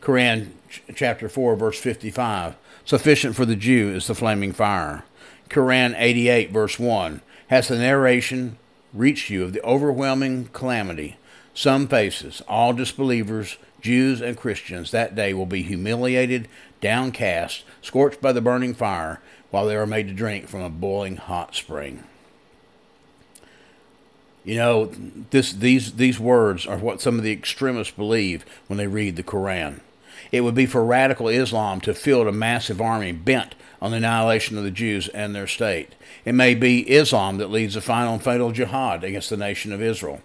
Quran 0.00 0.52
chapter 0.94 1.28
4, 1.28 1.54
verse 1.54 1.78
55 1.78 2.56
Sufficient 2.86 3.36
for 3.36 3.44
the 3.44 3.54
Jew 3.54 3.94
is 3.94 4.06
the 4.06 4.14
flaming 4.14 4.54
fire. 4.54 5.04
Quran 5.50 5.94
88, 5.98 6.50
verse 6.50 6.78
1 6.78 7.20
Has 7.48 7.68
the 7.68 7.76
narration 7.76 8.56
reached 8.94 9.28
you 9.28 9.44
of 9.44 9.52
the 9.52 9.62
overwhelming 9.62 10.48
calamity 10.54 11.18
some 11.54 11.88
faces, 11.88 12.42
all 12.48 12.72
disbelievers, 12.72 13.56
Jews 13.80 14.20
and 14.20 14.36
Christians 14.36 14.90
that 14.90 15.14
day 15.14 15.34
will 15.34 15.46
be 15.46 15.62
humiliated, 15.62 16.48
downcast, 16.80 17.64
scorched 17.82 18.20
by 18.20 18.32
the 18.32 18.40
burning 18.40 18.74
fire, 18.74 19.20
while 19.50 19.66
they 19.66 19.76
are 19.76 19.86
made 19.86 20.08
to 20.08 20.14
drink 20.14 20.48
from 20.48 20.60
a 20.60 20.70
boiling 20.70 21.16
hot 21.16 21.54
spring. 21.54 22.04
You 24.44 24.56
know, 24.56 24.92
this, 25.30 25.52
these, 25.52 25.94
these 25.94 26.18
words 26.18 26.66
are 26.66 26.78
what 26.78 27.00
some 27.00 27.18
of 27.18 27.24
the 27.24 27.32
extremists 27.32 27.94
believe 27.94 28.44
when 28.68 28.78
they 28.78 28.86
read 28.86 29.16
the 29.16 29.22
Koran. 29.22 29.80
It 30.32 30.42
would 30.42 30.54
be 30.54 30.66
for 30.66 30.84
radical 30.84 31.28
Islam 31.28 31.80
to 31.82 31.94
field 31.94 32.26
a 32.26 32.32
massive 32.32 32.80
army 32.80 33.12
bent 33.12 33.54
on 33.82 33.90
the 33.90 33.96
annihilation 33.98 34.56
of 34.56 34.64
the 34.64 34.70
Jews 34.70 35.08
and 35.08 35.34
their 35.34 35.46
state. 35.46 35.94
It 36.24 36.34
may 36.34 36.54
be 36.54 36.88
Islam 36.90 37.38
that 37.38 37.50
leads 37.50 37.74
the 37.74 37.80
final 37.80 38.14
and 38.14 38.22
fatal 38.22 38.52
jihad 38.52 39.04
against 39.04 39.30
the 39.30 39.36
nation 39.36 39.72
of 39.72 39.82
Israel. 39.82 40.20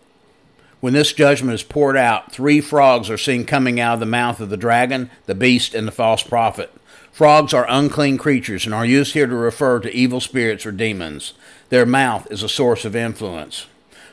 When 0.85 0.93
this 0.93 1.13
judgment 1.13 1.55
is 1.55 1.63
poured 1.63 1.97
out, 1.97 2.31
three 2.31 2.61
frogs 2.61 3.09
are 3.09 3.17
seen 3.17 3.45
coming 3.45 3.79
out 3.79 3.95
of 3.95 3.99
the 4.01 4.05
mouth 4.05 4.39
of 4.39 4.51
the 4.51 4.55
dragon, 4.55 5.09
the 5.25 5.33
beast, 5.33 5.73
and 5.73 5.87
the 5.87 5.91
false 5.91 6.21
prophet. 6.21 6.71
Frogs 7.11 7.55
are 7.55 7.65
unclean 7.67 8.19
creatures 8.19 8.67
and 8.67 8.75
are 8.75 8.85
used 8.85 9.13
here 9.15 9.25
to 9.25 9.35
refer 9.35 9.79
to 9.79 9.91
evil 9.91 10.19
spirits 10.21 10.63
or 10.63 10.71
demons. 10.71 11.33
Their 11.69 11.87
mouth 11.87 12.31
is 12.31 12.43
a 12.43 12.47
source 12.47 12.85
of 12.85 12.95
influence. 12.95 13.65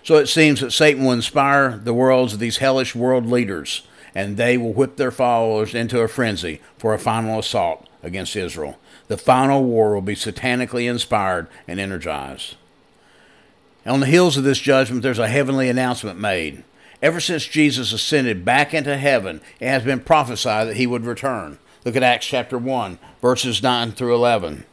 So 0.02 0.16
it 0.16 0.28
seems 0.28 0.62
that 0.62 0.70
Satan 0.70 1.04
will 1.04 1.12
inspire 1.12 1.76
the 1.76 1.92
worlds 1.92 2.32
of 2.32 2.38
these 2.38 2.56
hellish 2.56 2.94
world 2.94 3.26
leaders, 3.26 3.86
and 4.14 4.38
they 4.38 4.56
will 4.56 4.72
whip 4.72 4.96
their 4.96 5.10
followers 5.10 5.74
into 5.74 6.00
a 6.00 6.08
frenzy 6.08 6.62
for 6.78 6.94
a 6.94 6.98
final 6.98 7.38
assault 7.38 7.86
against 8.02 8.34
Israel. 8.34 8.78
The 9.08 9.18
final 9.18 9.62
war 9.62 9.92
will 9.92 10.00
be 10.00 10.14
satanically 10.14 10.88
inspired 10.88 11.48
and 11.68 11.78
energized. 11.78 12.56
On 13.84 14.00
the 14.00 14.06
heels 14.06 14.36
of 14.36 14.44
this 14.44 14.60
judgment, 14.60 15.02
there's 15.02 15.18
a 15.18 15.28
heavenly 15.28 15.68
announcement 15.68 16.18
made. 16.18 16.62
Ever 17.00 17.18
since 17.18 17.44
Jesus 17.46 17.92
ascended 17.92 18.44
back 18.44 18.72
into 18.72 18.96
heaven, 18.96 19.40
it 19.58 19.66
has 19.66 19.82
been 19.82 19.98
prophesied 19.98 20.68
that 20.68 20.76
he 20.76 20.86
would 20.86 21.04
return. 21.04 21.58
Look 21.84 21.96
at 21.96 22.04
Acts 22.04 22.26
chapter 22.26 22.56
1, 22.56 22.98
verses 23.20 23.60
9 23.60 23.90
through 23.92 24.14
11. 24.14 24.64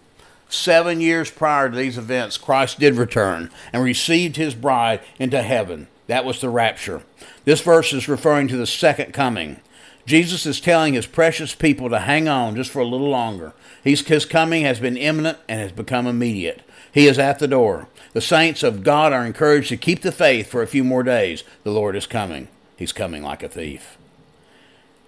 Seven 0.48 1.02
years 1.02 1.32
prior 1.32 1.69
to 1.69 1.76
these 1.76 1.98
events, 1.98 2.38
Christ 2.38 2.80
did 2.80 2.95
return 2.95 3.50
and 3.74 3.84
received 3.84 4.36
his 4.36 4.54
bride 4.54 5.02
into 5.17 5.41
heaven. 5.41 5.88
That 6.06 6.26
was 6.26 6.39
the 6.39 6.50
rapture. 6.50 7.02
This 7.45 7.62
verse 7.62 7.93
is 7.93 8.08
referring 8.08 8.48
to 8.50 8.58
the 8.58 8.67
second 8.67 9.13
coming. 9.13 9.60
Jesus 10.06 10.45
is 10.45 10.60
telling 10.60 10.93
his 10.95 11.06
precious 11.06 11.54
people 11.54 11.89
to 11.89 12.00
hang 12.00 12.28
on 12.28 12.56
just 12.56 12.72
for 12.72 12.80
a 12.80 12.86
little 12.86 13.10
longer. 13.10 13.54
His 13.84 14.26
coming 14.26 14.63
has 14.63 14.80
been 14.80 14.98
imminent 14.98 15.38
and 15.48 15.60
has 15.62 15.72
become 15.72 16.08
immediate. 16.08 16.62
He 16.91 17.08
is 17.08 17.19
at 17.19 17.39
the 17.39 17.47
door. 17.47 17.88
The 18.13 18.21
saints 18.21 18.63
of 18.63 18.84
God 18.84 19.13
are 19.13 19.25
encouraged 19.25 19.69
to 19.69 19.78
keep 19.78 20.02
the 20.02 20.12
faith 20.12 20.47
for 20.47 20.62
a 20.62 20.67
few 20.67 20.84
more 20.84 21.04
days. 21.04 21.43
The 21.63 21.71
Lord 21.71 21.95
is 21.95 22.08
coming. 22.08 22.47
He's 22.78 22.91
coming 22.91 23.23
like 23.23 23.43
a 23.43 23.49
thief. 23.49 23.97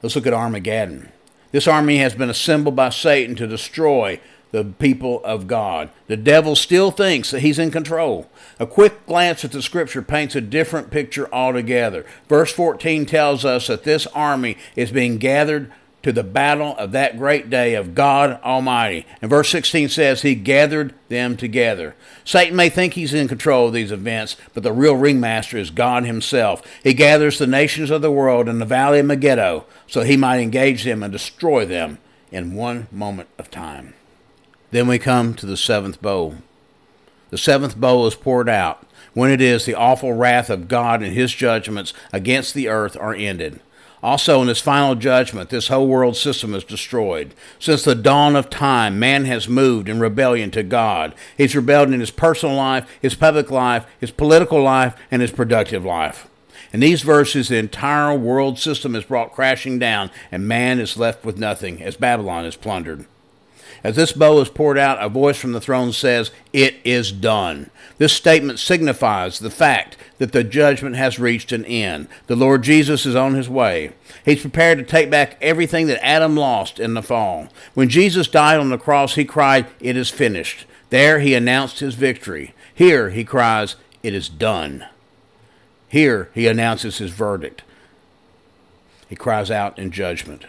Let's 0.01 0.15
look 0.15 0.27
at 0.27 0.33
Armageddon. 0.33 1.11
This 1.51 1.67
army 1.67 1.97
has 1.97 2.15
been 2.15 2.29
assembled 2.29 2.75
by 2.75 2.89
Satan 2.89 3.35
to 3.35 3.47
destroy 3.47 4.19
the 4.51 4.63
people 4.65 5.23
of 5.23 5.47
God. 5.47 5.89
The 6.07 6.17
devil 6.17 6.55
still 6.55 6.91
thinks 6.91 7.31
that 7.31 7.39
he's 7.39 7.59
in 7.59 7.71
control. 7.71 8.29
A 8.59 8.67
quick 8.67 9.05
glance 9.05 9.45
at 9.45 9.51
the 9.51 9.61
scripture 9.61 10.01
paints 10.01 10.35
a 10.35 10.41
different 10.41 10.91
picture 10.91 11.33
altogether. 11.33 12.05
Verse 12.27 12.51
14 12.51 13.05
tells 13.05 13.45
us 13.45 13.67
that 13.67 13.83
this 13.83 14.07
army 14.07 14.57
is 14.75 14.91
being 14.91 15.17
gathered 15.17 15.71
to 16.03 16.11
the 16.11 16.23
battle 16.23 16.75
of 16.77 16.91
that 16.91 17.17
great 17.17 17.49
day 17.49 17.75
of 17.75 17.93
God 17.93 18.39
Almighty. 18.43 19.05
And 19.21 19.29
verse 19.29 19.49
16 19.49 19.89
says, 19.89 20.21
He 20.21 20.35
gathered 20.35 20.93
them 21.09 21.37
together. 21.37 21.95
Satan 22.23 22.55
may 22.55 22.69
think 22.69 22.93
he's 22.93 23.13
in 23.13 23.27
control 23.27 23.67
of 23.67 23.73
these 23.73 23.91
events, 23.91 24.35
but 24.53 24.63
the 24.63 24.73
real 24.73 24.95
ringmaster 24.95 25.57
is 25.57 25.69
God 25.69 26.05
Himself. 26.05 26.63
He 26.83 26.93
gathers 26.93 27.37
the 27.37 27.47
nations 27.47 27.91
of 27.91 28.01
the 28.01 28.11
world 28.11 28.49
in 28.49 28.59
the 28.59 28.65
valley 28.65 28.99
of 28.99 29.05
Megiddo 29.05 29.65
so 29.87 30.01
He 30.01 30.17
might 30.17 30.39
engage 30.39 30.83
them 30.83 31.03
and 31.03 31.11
destroy 31.11 31.65
them 31.65 31.99
in 32.31 32.55
one 32.55 32.87
moment 32.91 33.29
of 33.37 33.51
time. 33.51 33.93
Then 34.71 34.87
we 34.87 34.97
come 34.99 35.33
to 35.35 35.45
the 35.45 35.57
seventh 35.57 36.01
bowl. 36.01 36.37
The 37.29 37.37
seventh 37.37 37.77
bowl 37.77 38.07
is 38.07 38.15
poured 38.15 38.49
out. 38.49 38.85
When 39.13 39.31
it 39.31 39.41
is, 39.41 39.65
the 39.65 39.75
awful 39.75 40.13
wrath 40.13 40.49
of 40.49 40.67
God 40.67 41.03
and 41.03 41.13
His 41.13 41.33
judgments 41.33 41.93
against 42.13 42.53
the 42.53 42.69
earth 42.69 42.95
are 42.97 43.13
ended. 43.13 43.59
Also, 44.03 44.41
in 44.41 44.47
his 44.47 44.59
final 44.59 44.95
judgment, 44.95 45.49
this 45.49 45.67
whole 45.67 45.87
world 45.87 46.17
system 46.17 46.55
is 46.55 46.63
destroyed. 46.63 47.35
Since 47.59 47.83
the 47.83 47.93
dawn 47.93 48.35
of 48.35 48.49
time, 48.49 48.97
man 48.97 49.25
has 49.25 49.47
moved 49.47 49.87
in 49.87 49.99
rebellion 49.99 50.49
to 50.51 50.63
God. 50.63 51.13
He's 51.37 51.55
rebelled 51.55 51.91
in 51.91 51.99
his 51.99 52.09
personal 52.09 52.55
life, 52.55 52.89
his 52.99 53.13
public 53.13 53.51
life, 53.51 53.85
his 53.99 54.09
political 54.09 54.61
life, 54.61 54.95
and 55.11 55.21
his 55.21 55.31
productive 55.31 55.85
life. 55.85 56.27
In 56.73 56.79
these 56.79 57.03
verses, 57.03 57.49
the 57.49 57.57
entire 57.57 58.17
world 58.17 58.57
system 58.57 58.95
is 58.95 59.03
brought 59.03 59.33
crashing 59.33 59.77
down, 59.77 60.09
and 60.31 60.47
man 60.47 60.79
is 60.79 60.97
left 60.97 61.23
with 61.23 61.37
nothing 61.37 61.83
as 61.83 61.95
Babylon 61.95 62.45
is 62.45 62.55
plundered. 62.55 63.05
As 63.83 63.95
this 63.95 64.11
bowl 64.11 64.39
is 64.39 64.49
poured 64.49 64.77
out, 64.77 65.03
a 65.03 65.09
voice 65.09 65.37
from 65.37 65.53
the 65.53 65.61
throne 65.61 65.91
says, 65.91 66.31
It 66.53 66.75
is 66.83 67.11
done. 67.11 67.71
This 67.97 68.13
statement 68.13 68.59
signifies 68.59 69.39
the 69.39 69.49
fact 69.49 69.97
that 70.19 70.33
the 70.33 70.43
judgment 70.43 70.95
has 70.95 71.17
reached 71.17 71.51
an 71.51 71.65
end. 71.65 72.07
The 72.27 72.35
Lord 72.35 72.61
Jesus 72.61 73.05
is 73.07 73.15
on 73.15 73.33
his 73.33 73.49
way. 73.49 73.93
He's 74.23 74.41
prepared 74.41 74.77
to 74.77 74.83
take 74.83 75.09
back 75.09 75.37
everything 75.41 75.87
that 75.87 76.05
Adam 76.05 76.35
lost 76.35 76.79
in 76.79 76.93
the 76.93 77.01
fall. 77.01 77.47
When 77.73 77.89
Jesus 77.89 78.27
died 78.27 78.59
on 78.59 78.69
the 78.69 78.77
cross, 78.77 79.15
he 79.15 79.25
cried, 79.25 79.65
It 79.79 79.97
is 79.97 80.09
finished. 80.09 80.65
There 80.91 81.19
he 81.19 81.33
announced 81.33 81.79
his 81.79 81.95
victory. 81.95 82.53
Here 82.73 83.09
he 83.09 83.23
cries, 83.23 83.77
It 84.03 84.13
is 84.13 84.29
done. 84.29 84.85
Here 85.87 86.29
he 86.35 86.47
announces 86.47 86.99
his 86.99 87.11
verdict. 87.11 87.63
He 89.09 89.15
cries 89.15 89.49
out 89.49 89.77
in 89.79 89.91
judgment. 89.91 90.45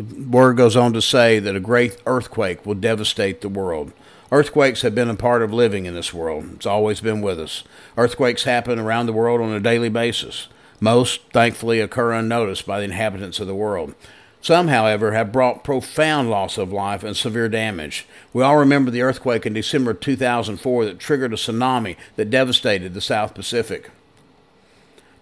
The 0.00 0.22
word 0.30 0.56
goes 0.56 0.76
on 0.76 0.94
to 0.94 1.02
say 1.02 1.38
that 1.40 1.54
a 1.54 1.60
great 1.60 1.98
earthquake 2.06 2.64
will 2.64 2.74
devastate 2.74 3.42
the 3.42 3.50
world. 3.50 3.92
Earthquakes 4.32 4.80
have 4.80 4.94
been 4.94 5.10
a 5.10 5.14
part 5.14 5.42
of 5.42 5.52
living 5.52 5.84
in 5.84 5.92
this 5.92 6.14
world. 6.14 6.52
It's 6.54 6.64
always 6.64 7.02
been 7.02 7.20
with 7.20 7.38
us. 7.38 7.64
Earthquakes 7.98 8.44
happen 8.44 8.78
around 8.78 9.06
the 9.06 9.12
world 9.12 9.42
on 9.42 9.52
a 9.52 9.60
daily 9.60 9.90
basis. 9.90 10.48
Most, 10.80 11.20
thankfully, 11.32 11.80
occur 11.80 12.12
unnoticed 12.12 12.66
by 12.66 12.78
the 12.78 12.86
inhabitants 12.86 13.40
of 13.40 13.46
the 13.46 13.54
world. 13.54 13.94
Some, 14.40 14.68
however, 14.68 15.12
have 15.12 15.32
brought 15.32 15.64
profound 15.64 16.30
loss 16.30 16.56
of 16.56 16.72
life 16.72 17.04
and 17.04 17.14
severe 17.14 17.50
damage. 17.50 18.06
We 18.32 18.42
all 18.42 18.56
remember 18.56 18.90
the 18.90 19.02
earthquake 19.02 19.44
in 19.44 19.52
December 19.52 19.92
2004 19.92 20.86
that 20.86 20.98
triggered 20.98 21.34
a 21.34 21.36
tsunami 21.36 21.96
that 22.16 22.30
devastated 22.30 22.94
the 22.94 23.02
South 23.02 23.34
Pacific. 23.34 23.90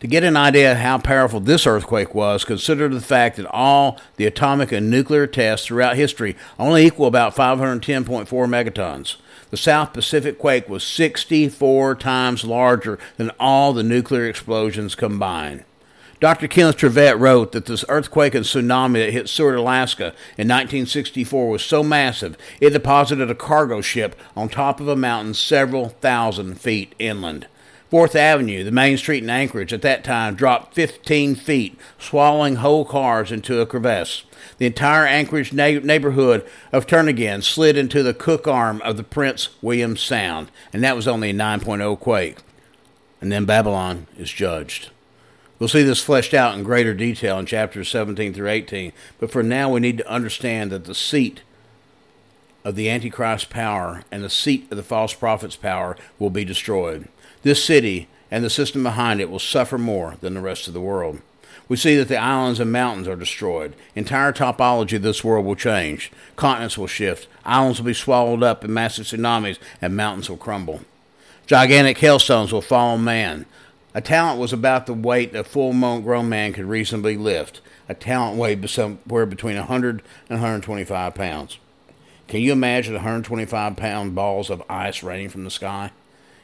To 0.00 0.06
get 0.06 0.22
an 0.22 0.36
idea 0.36 0.72
of 0.72 0.78
how 0.78 0.98
powerful 0.98 1.40
this 1.40 1.66
earthquake 1.66 2.14
was, 2.14 2.44
consider 2.44 2.88
the 2.88 3.00
fact 3.00 3.36
that 3.36 3.46
all 3.46 3.98
the 4.14 4.26
atomic 4.26 4.70
and 4.70 4.88
nuclear 4.88 5.26
tests 5.26 5.66
throughout 5.66 5.96
history 5.96 6.36
only 6.56 6.86
equal 6.86 7.08
about 7.08 7.34
510.4 7.34 8.28
megatons. 8.28 9.16
The 9.50 9.56
South 9.56 9.92
Pacific 9.92 10.38
quake 10.38 10.68
was 10.68 10.84
64 10.84 11.96
times 11.96 12.44
larger 12.44 12.98
than 13.16 13.32
all 13.40 13.72
the 13.72 13.82
nuclear 13.82 14.28
explosions 14.28 14.94
combined. 14.94 15.64
Dr. 16.20 16.46
Kenneth 16.46 16.76
Trivette 16.76 17.18
wrote 17.18 17.50
that 17.50 17.66
this 17.66 17.84
earthquake 17.88 18.36
and 18.36 18.44
tsunami 18.44 19.04
that 19.04 19.12
hit 19.12 19.28
Seward, 19.28 19.56
Alaska 19.56 20.14
in 20.36 20.46
1964 20.46 21.48
was 21.48 21.64
so 21.64 21.82
massive 21.82 22.36
it 22.60 22.70
deposited 22.70 23.30
a 23.30 23.36
cargo 23.36 23.80
ship 23.80 24.14
on 24.36 24.48
top 24.48 24.80
of 24.80 24.86
a 24.86 24.96
mountain 24.96 25.34
several 25.34 25.88
thousand 25.88 26.60
feet 26.60 26.94
inland. 27.00 27.48
Fourth 27.90 28.14
Avenue, 28.14 28.64
the 28.64 28.70
main 28.70 28.98
street 28.98 29.22
in 29.22 29.30
Anchorage, 29.30 29.72
at 29.72 29.80
that 29.80 30.04
time 30.04 30.34
dropped 30.34 30.74
15 30.74 31.34
feet, 31.34 31.78
swallowing 31.98 32.56
whole 32.56 32.84
cars 32.84 33.32
into 33.32 33.60
a 33.60 33.66
crevasse. 33.66 34.24
The 34.58 34.66
entire 34.66 35.06
Anchorage 35.06 35.54
na- 35.54 35.80
neighborhood 35.82 36.46
of 36.70 36.86
Turnagain 36.86 37.42
slid 37.42 37.78
into 37.78 38.02
the 38.02 38.12
cook 38.12 38.46
arm 38.46 38.82
of 38.82 38.98
the 38.98 39.02
Prince 39.02 39.48
William 39.62 39.96
Sound, 39.96 40.50
and 40.70 40.84
that 40.84 40.96
was 40.96 41.08
only 41.08 41.30
a 41.30 41.34
9.0 41.34 41.98
quake. 41.98 42.38
And 43.22 43.32
then 43.32 43.46
Babylon 43.46 44.06
is 44.18 44.30
judged. 44.30 44.90
We'll 45.58 45.68
see 45.68 45.82
this 45.82 46.02
fleshed 46.02 46.34
out 46.34 46.56
in 46.56 46.64
greater 46.64 46.92
detail 46.92 47.38
in 47.38 47.46
chapters 47.46 47.88
17 47.88 48.34
through 48.34 48.48
18, 48.48 48.92
but 49.18 49.30
for 49.30 49.42
now 49.42 49.70
we 49.70 49.80
need 49.80 49.98
to 49.98 50.08
understand 50.08 50.70
that 50.70 50.84
the 50.84 50.94
seat 50.94 51.40
of 52.64 52.76
the 52.76 52.90
Antichrist's 52.90 53.46
power 53.46 54.04
and 54.12 54.22
the 54.22 54.30
seat 54.30 54.68
of 54.70 54.76
the 54.76 54.82
false 54.82 55.14
prophet's 55.14 55.56
power 55.56 55.96
will 56.18 56.30
be 56.30 56.44
destroyed. 56.44 57.08
This 57.42 57.64
city 57.64 58.08
and 58.30 58.44
the 58.44 58.50
system 58.50 58.82
behind 58.82 59.20
it 59.20 59.30
will 59.30 59.38
suffer 59.38 59.78
more 59.78 60.16
than 60.20 60.34
the 60.34 60.40
rest 60.40 60.68
of 60.68 60.74
the 60.74 60.80
world. 60.80 61.20
We 61.68 61.76
see 61.76 61.96
that 61.96 62.08
the 62.08 62.16
islands 62.16 62.60
and 62.60 62.72
mountains 62.72 63.06
are 63.08 63.16
destroyed. 63.16 63.74
Entire 63.94 64.32
topology 64.32 64.96
of 64.96 65.02
this 65.02 65.22
world 65.22 65.44
will 65.44 65.54
change. 65.54 66.10
Continents 66.36 66.78
will 66.78 66.86
shift. 66.86 67.28
Islands 67.44 67.78
will 67.78 67.86
be 67.86 67.94
swallowed 67.94 68.42
up 68.42 68.64
in 68.64 68.72
massive 68.72 69.06
tsunamis, 69.06 69.58
and 69.82 69.96
mountains 69.96 70.30
will 70.30 70.38
crumble. 70.38 70.80
Gigantic 71.46 71.98
hailstones 71.98 72.52
will 72.52 72.62
fall 72.62 72.94
on 72.94 73.04
man. 73.04 73.44
A 73.94 74.00
talent 74.00 74.38
was 74.38 74.52
about 74.52 74.86
the 74.86 74.94
weight 74.94 75.34
a 75.34 75.44
full 75.44 75.72
grown 76.00 76.28
man 76.28 76.52
could 76.52 76.66
reasonably 76.66 77.16
lift. 77.16 77.60
A 77.88 77.94
talent 77.94 78.38
weighed 78.38 78.68
somewhere 78.68 79.26
between 79.26 79.56
100 79.56 80.02
and 80.28 80.40
125 80.40 81.14
pounds. 81.14 81.58
Can 82.28 82.40
you 82.40 82.52
imagine 82.52 82.94
125 82.94 83.76
pound 83.76 84.14
balls 84.14 84.50
of 84.50 84.62
ice 84.68 85.02
raining 85.02 85.30
from 85.30 85.44
the 85.44 85.50
sky? 85.50 85.90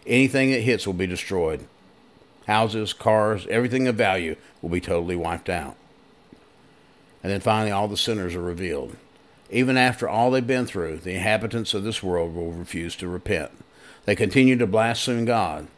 Anything 0.06 0.50
it 0.50 0.62
hits 0.62 0.86
will 0.86 0.94
be 0.94 1.06
destroyed. 1.06 1.66
Houses, 2.46 2.92
cars, 2.92 3.46
everything 3.48 3.88
of 3.88 3.96
value 3.96 4.36
will 4.60 4.68
be 4.68 4.80
totally 4.80 5.16
wiped 5.16 5.48
out. 5.48 5.76
And 7.22 7.32
then 7.32 7.40
finally, 7.40 7.70
all 7.70 7.88
the 7.88 7.96
sinners 7.96 8.34
are 8.34 8.42
revealed. 8.42 8.96
Even 9.50 9.76
after 9.78 10.08
all 10.08 10.30
they've 10.30 10.46
been 10.46 10.66
through, 10.66 10.98
the 10.98 11.14
inhabitants 11.14 11.72
of 11.72 11.84
this 11.84 12.02
world 12.02 12.34
will 12.34 12.52
refuse 12.52 12.96
to 12.96 13.08
repent. 13.08 13.50
They 14.04 14.14
continue 14.14 14.56
to 14.56 14.66
blaspheme 14.66 15.24
God. 15.24 15.68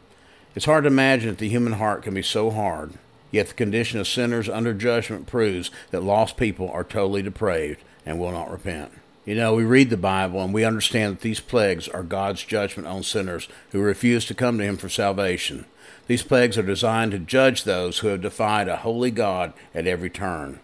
It's 0.55 0.65
hard 0.65 0.83
to 0.83 0.89
imagine 0.89 1.29
that 1.29 1.37
the 1.37 1.47
human 1.47 1.73
heart 1.73 2.03
can 2.03 2.13
be 2.13 2.21
so 2.21 2.49
hard, 2.49 2.93
yet 3.31 3.47
the 3.47 3.53
condition 3.53 3.99
of 3.99 4.07
sinners 4.07 4.49
under 4.49 4.73
judgment 4.73 5.27
proves 5.27 5.71
that 5.91 6.03
lost 6.03 6.35
people 6.35 6.69
are 6.71 6.83
totally 6.83 7.21
depraved 7.21 7.81
and 8.05 8.19
will 8.19 8.31
not 8.31 8.51
repent. 8.51 8.91
You 9.27 9.35
know, 9.35 9.55
we 9.55 9.65
read 9.65 9.89
the 9.89 9.97
Bible 9.97 10.41
and 10.41 10.53
we 10.53 10.63
understand 10.63 11.17
that 11.17 11.21
these 11.21 11.41
plagues 11.41 11.89
are 11.89 12.01
God's 12.01 12.45
judgment 12.45 12.87
on 12.87 13.03
sinners 13.03 13.49
who 13.73 13.81
refuse 13.81 14.25
to 14.27 14.33
come 14.33 14.57
to 14.57 14.63
Him 14.63 14.77
for 14.77 14.87
salvation. 14.87 15.65
These 16.07 16.23
plagues 16.23 16.57
are 16.57 16.63
designed 16.63 17.11
to 17.11 17.19
judge 17.19 17.65
those 17.65 17.99
who 17.99 18.07
have 18.07 18.21
defied 18.21 18.69
a 18.69 18.77
holy 18.77 19.11
God 19.11 19.51
at 19.75 19.85
every 19.85 20.09
turn. 20.09 20.61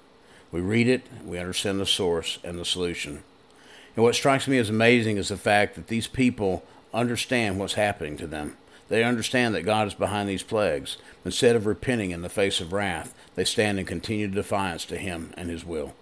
We 0.50 0.62
read 0.62 0.88
it, 0.88 1.06
we 1.26 1.40
understand 1.40 1.82
the 1.82 1.86
source 1.86 2.40
and 2.42 2.58
the 2.58 2.64
solution. 2.64 3.24
And 3.98 4.06
what 4.06 4.16
strikes 4.16 4.48
me 4.48 4.58
as 4.60 4.70
amazing 4.70 5.18
is 5.18 5.28
the 5.28 5.36
fact 5.36 5.76
that 5.76 5.88
these 5.88 6.08
people 6.08 6.64
understand 6.94 7.60
what's 7.60 7.74
happening 7.74 8.16
to 8.16 8.28
them. 8.28 8.56
They 8.88 9.04
understand 9.04 9.56
that 9.56 9.64
God 9.64 9.88
is 9.88 9.94
behind 9.94 10.30
these 10.30 10.42
plagues. 10.44 10.96
Instead 11.26 11.58
of 11.58 11.66
repenting 11.66 12.12
in 12.12 12.22
the 12.22 12.30
face 12.30 12.62
of 12.62 12.72
wrath, 12.72 13.14
they 13.36 13.44
stand 13.44 13.78
in 13.78 13.86
continued 13.86 14.34
defiance 14.34 14.86
to 14.86 14.98
Him 14.98 15.34
and 15.36 15.50
His 15.50 15.66
will. 15.66 15.96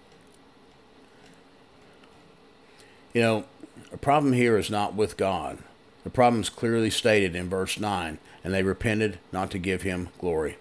You 3.12 3.20
know, 3.20 3.44
the 3.90 3.98
problem 3.98 4.32
here 4.32 4.56
is 4.56 4.70
not 4.70 4.94
with 4.94 5.16
God. 5.16 5.58
The 6.04 6.10
problem 6.10 6.40
is 6.40 6.48
clearly 6.48 6.90
stated 6.90 7.36
in 7.36 7.48
verse 7.48 7.78
9, 7.78 8.18
and 8.42 8.54
they 8.54 8.62
repented 8.62 9.18
not 9.30 9.50
to 9.50 9.58
give 9.58 9.82
him 9.82 10.08
glory. 10.18 10.56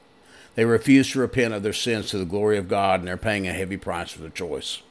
They 0.55 0.65
refused 0.65 1.13
to 1.13 1.19
repent 1.19 1.53
of 1.53 1.63
their 1.63 1.73
sins 1.73 2.09
to 2.09 2.17
the 2.17 2.25
glory 2.25 2.57
of 2.57 2.67
God, 2.67 2.99
and 2.99 3.07
they're 3.07 3.17
paying 3.17 3.47
a 3.47 3.53
heavy 3.53 3.77
price 3.77 4.11
for 4.11 4.19
their 4.19 4.29
choice. 4.29 4.81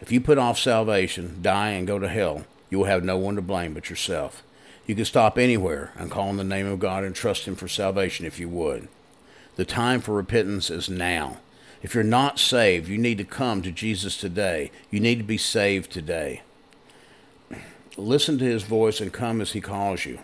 If 0.00 0.10
you 0.10 0.20
put 0.20 0.38
off 0.38 0.58
salvation, 0.58 1.38
die, 1.42 1.70
and 1.70 1.86
go 1.86 1.98
to 1.98 2.08
hell, 2.08 2.44
you 2.70 2.78
will 2.78 2.86
have 2.86 3.04
no 3.04 3.16
one 3.16 3.36
to 3.36 3.42
blame 3.42 3.74
but 3.74 3.90
yourself. 3.90 4.42
You 4.86 4.94
can 4.94 5.04
stop 5.04 5.38
anywhere 5.38 5.92
and 5.96 6.10
call 6.10 6.28
on 6.28 6.36
the 6.36 6.44
name 6.44 6.66
of 6.66 6.78
God 6.78 7.04
and 7.04 7.14
trust 7.14 7.46
Him 7.46 7.54
for 7.54 7.68
salvation 7.68 8.26
if 8.26 8.40
you 8.40 8.48
would. 8.48 8.88
The 9.56 9.64
time 9.64 10.00
for 10.00 10.14
repentance 10.14 10.70
is 10.70 10.88
now. 10.88 11.38
If 11.82 11.94
you're 11.94 12.02
not 12.02 12.38
saved, 12.38 12.88
you 12.88 12.98
need 12.98 13.18
to 13.18 13.24
come 13.24 13.62
to 13.62 13.70
Jesus 13.70 14.16
today. 14.16 14.70
You 14.90 15.00
need 15.00 15.18
to 15.18 15.24
be 15.24 15.38
saved 15.38 15.90
today. 15.92 16.42
Listen 17.96 18.38
to 18.38 18.44
his 18.44 18.64
voice 18.64 19.00
and 19.00 19.12
come 19.12 19.40
as 19.40 19.52
he 19.52 19.60
calls 19.60 20.04
you. 20.04 20.18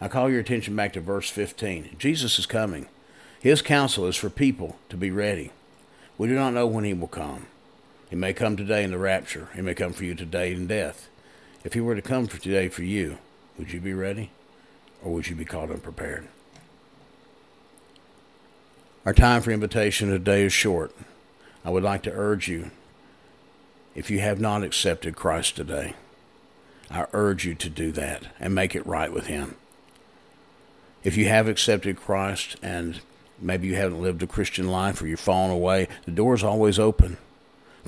I 0.00 0.08
call 0.08 0.30
your 0.30 0.40
attention 0.40 0.74
back 0.74 0.94
to 0.94 1.00
verse 1.00 1.28
15. 1.28 1.96
Jesus 1.98 2.38
is 2.38 2.46
coming. 2.46 2.88
His 3.40 3.60
counsel 3.60 4.06
is 4.06 4.16
for 4.16 4.30
people 4.30 4.76
to 4.88 4.96
be 4.96 5.10
ready. 5.10 5.52
We 6.16 6.28
do 6.28 6.34
not 6.34 6.54
know 6.54 6.66
when 6.66 6.84
he 6.84 6.94
will 6.94 7.08
come. 7.08 7.46
He 8.08 8.16
may 8.16 8.32
come 8.32 8.56
today 8.56 8.82
in 8.82 8.90
the 8.90 8.98
rapture. 8.98 9.48
He 9.54 9.60
may 9.60 9.74
come 9.74 9.92
for 9.92 10.04
you 10.04 10.14
today 10.14 10.52
in 10.52 10.66
death. 10.66 11.08
If 11.64 11.74
he 11.74 11.80
were 11.80 11.94
to 11.94 12.02
come 12.02 12.26
for 12.26 12.38
today 12.38 12.68
for 12.68 12.82
you, 12.82 13.18
would 13.58 13.72
you 13.72 13.80
be 13.80 13.94
ready? 13.94 14.30
Or 15.02 15.12
would 15.12 15.28
you 15.28 15.36
be 15.36 15.44
caught 15.44 15.70
unprepared? 15.70 16.28
Our 19.04 19.12
time 19.12 19.42
for 19.42 19.50
invitation 19.50 20.08
today 20.08 20.44
is 20.44 20.52
short. 20.52 20.94
I 21.64 21.70
would 21.70 21.82
like 21.82 22.02
to 22.04 22.12
urge 22.12 22.48
you, 22.48 22.70
if 23.94 24.10
you 24.10 24.20
have 24.20 24.40
not 24.40 24.62
accepted 24.62 25.16
Christ 25.16 25.56
today, 25.56 25.94
I 26.94 27.06
urge 27.12 27.44
you 27.44 27.54
to 27.54 27.68
do 27.70 27.92
that 27.92 28.26
and 28.38 28.54
make 28.54 28.74
it 28.74 28.86
right 28.86 29.12
with 29.12 29.26
Him. 29.26 29.56
If 31.04 31.16
you 31.16 31.26
have 31.28 31.48
accepted 31.48 31.96
Christ 31.96 32.56
and 32.62 33.00
maybe 33.40 33.66
you 33.66 33.74
haven't 33.74 34.02
lived 34.02 34.22
a 34.22 34.26
Christian 34.26 34.68
life 34.68 35.02
or 35.02 35.06
you're 35.06 35.16
fallen 35.16 35.50
away, 35.50 35.88
the 36.04 36.12
door 36.12 36.34
is 36.34 36.44
always 36.44 36.78
open. 36.78 37.16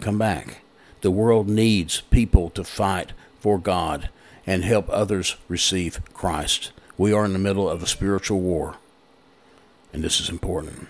Come 0.01 0.19
back. 0.19 0.63
The 1.03 1.11
world 1.11 1.49
needs 1.49 2.01
people 2.01 2.51
to 2.51 2.65
fight 2.65 3.13
for 3.39 3.59
God 3.59 4.09
and 4.47 4.65
help 4.65 4.89
others 4.89 5.37
receive 5.49 6.01
Christ. 6.13 6.73
We 6.97 7.13
are 7.13 7.25
in 7.25 7.33
the 7.33 7.39
middle 7.39 7.69
of 7.69 7.83
a 7.83 7.87
spiritual 7.87 8.41
war, 8.41 8.77
and 9.93 10.03
this 10.03 10.21
is 10.21 10.29
important. 10.29 10.89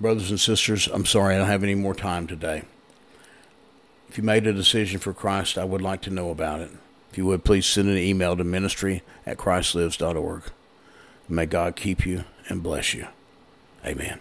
Brothers 0.00 0.30
and 0.30 0.40
sisters, 0.40 0.88
I'm 0.88 1.06
sorry 1.06 1.34
I 1.34 1.38
don't 1.38 1.46
have 1.46 1.62
any 1.62 1.74
more 1.74 1.94
time 1.94 2.26
today. 2.26 2.62
If 4.08 4.18
you 4.18 4.24
made 4.24 4.46
a 4.46 4.52
decision 4.52 5.00
for 5.00 5.12
Christ, 5.12 5.58
I 5.58 5.64
would 5.64 5.82
like 5.82 6.00
to 6.02 6.10
know 6.10 6.30
about 6.30 6.60
it. 6.60 6.70
If 7.14 7.18
you 7.18 7.26
would, 7.26 7.44
please 7.44 7.64
send 7.64 7.88
an 7.88 7.96
email 7.96 8.36
to 8.36 8.42
ministry 8.42 9.04
at 9.24 9.36
christlives.org. 9.36 10.42
May 11.28 11.46
God 11.46 11.76
keep 11.76 12.04
you 12.04 12.24
and 12.48 12.60
bless 12.60 12.92
you. 12.92 13.06
Amen. 13.86 14.18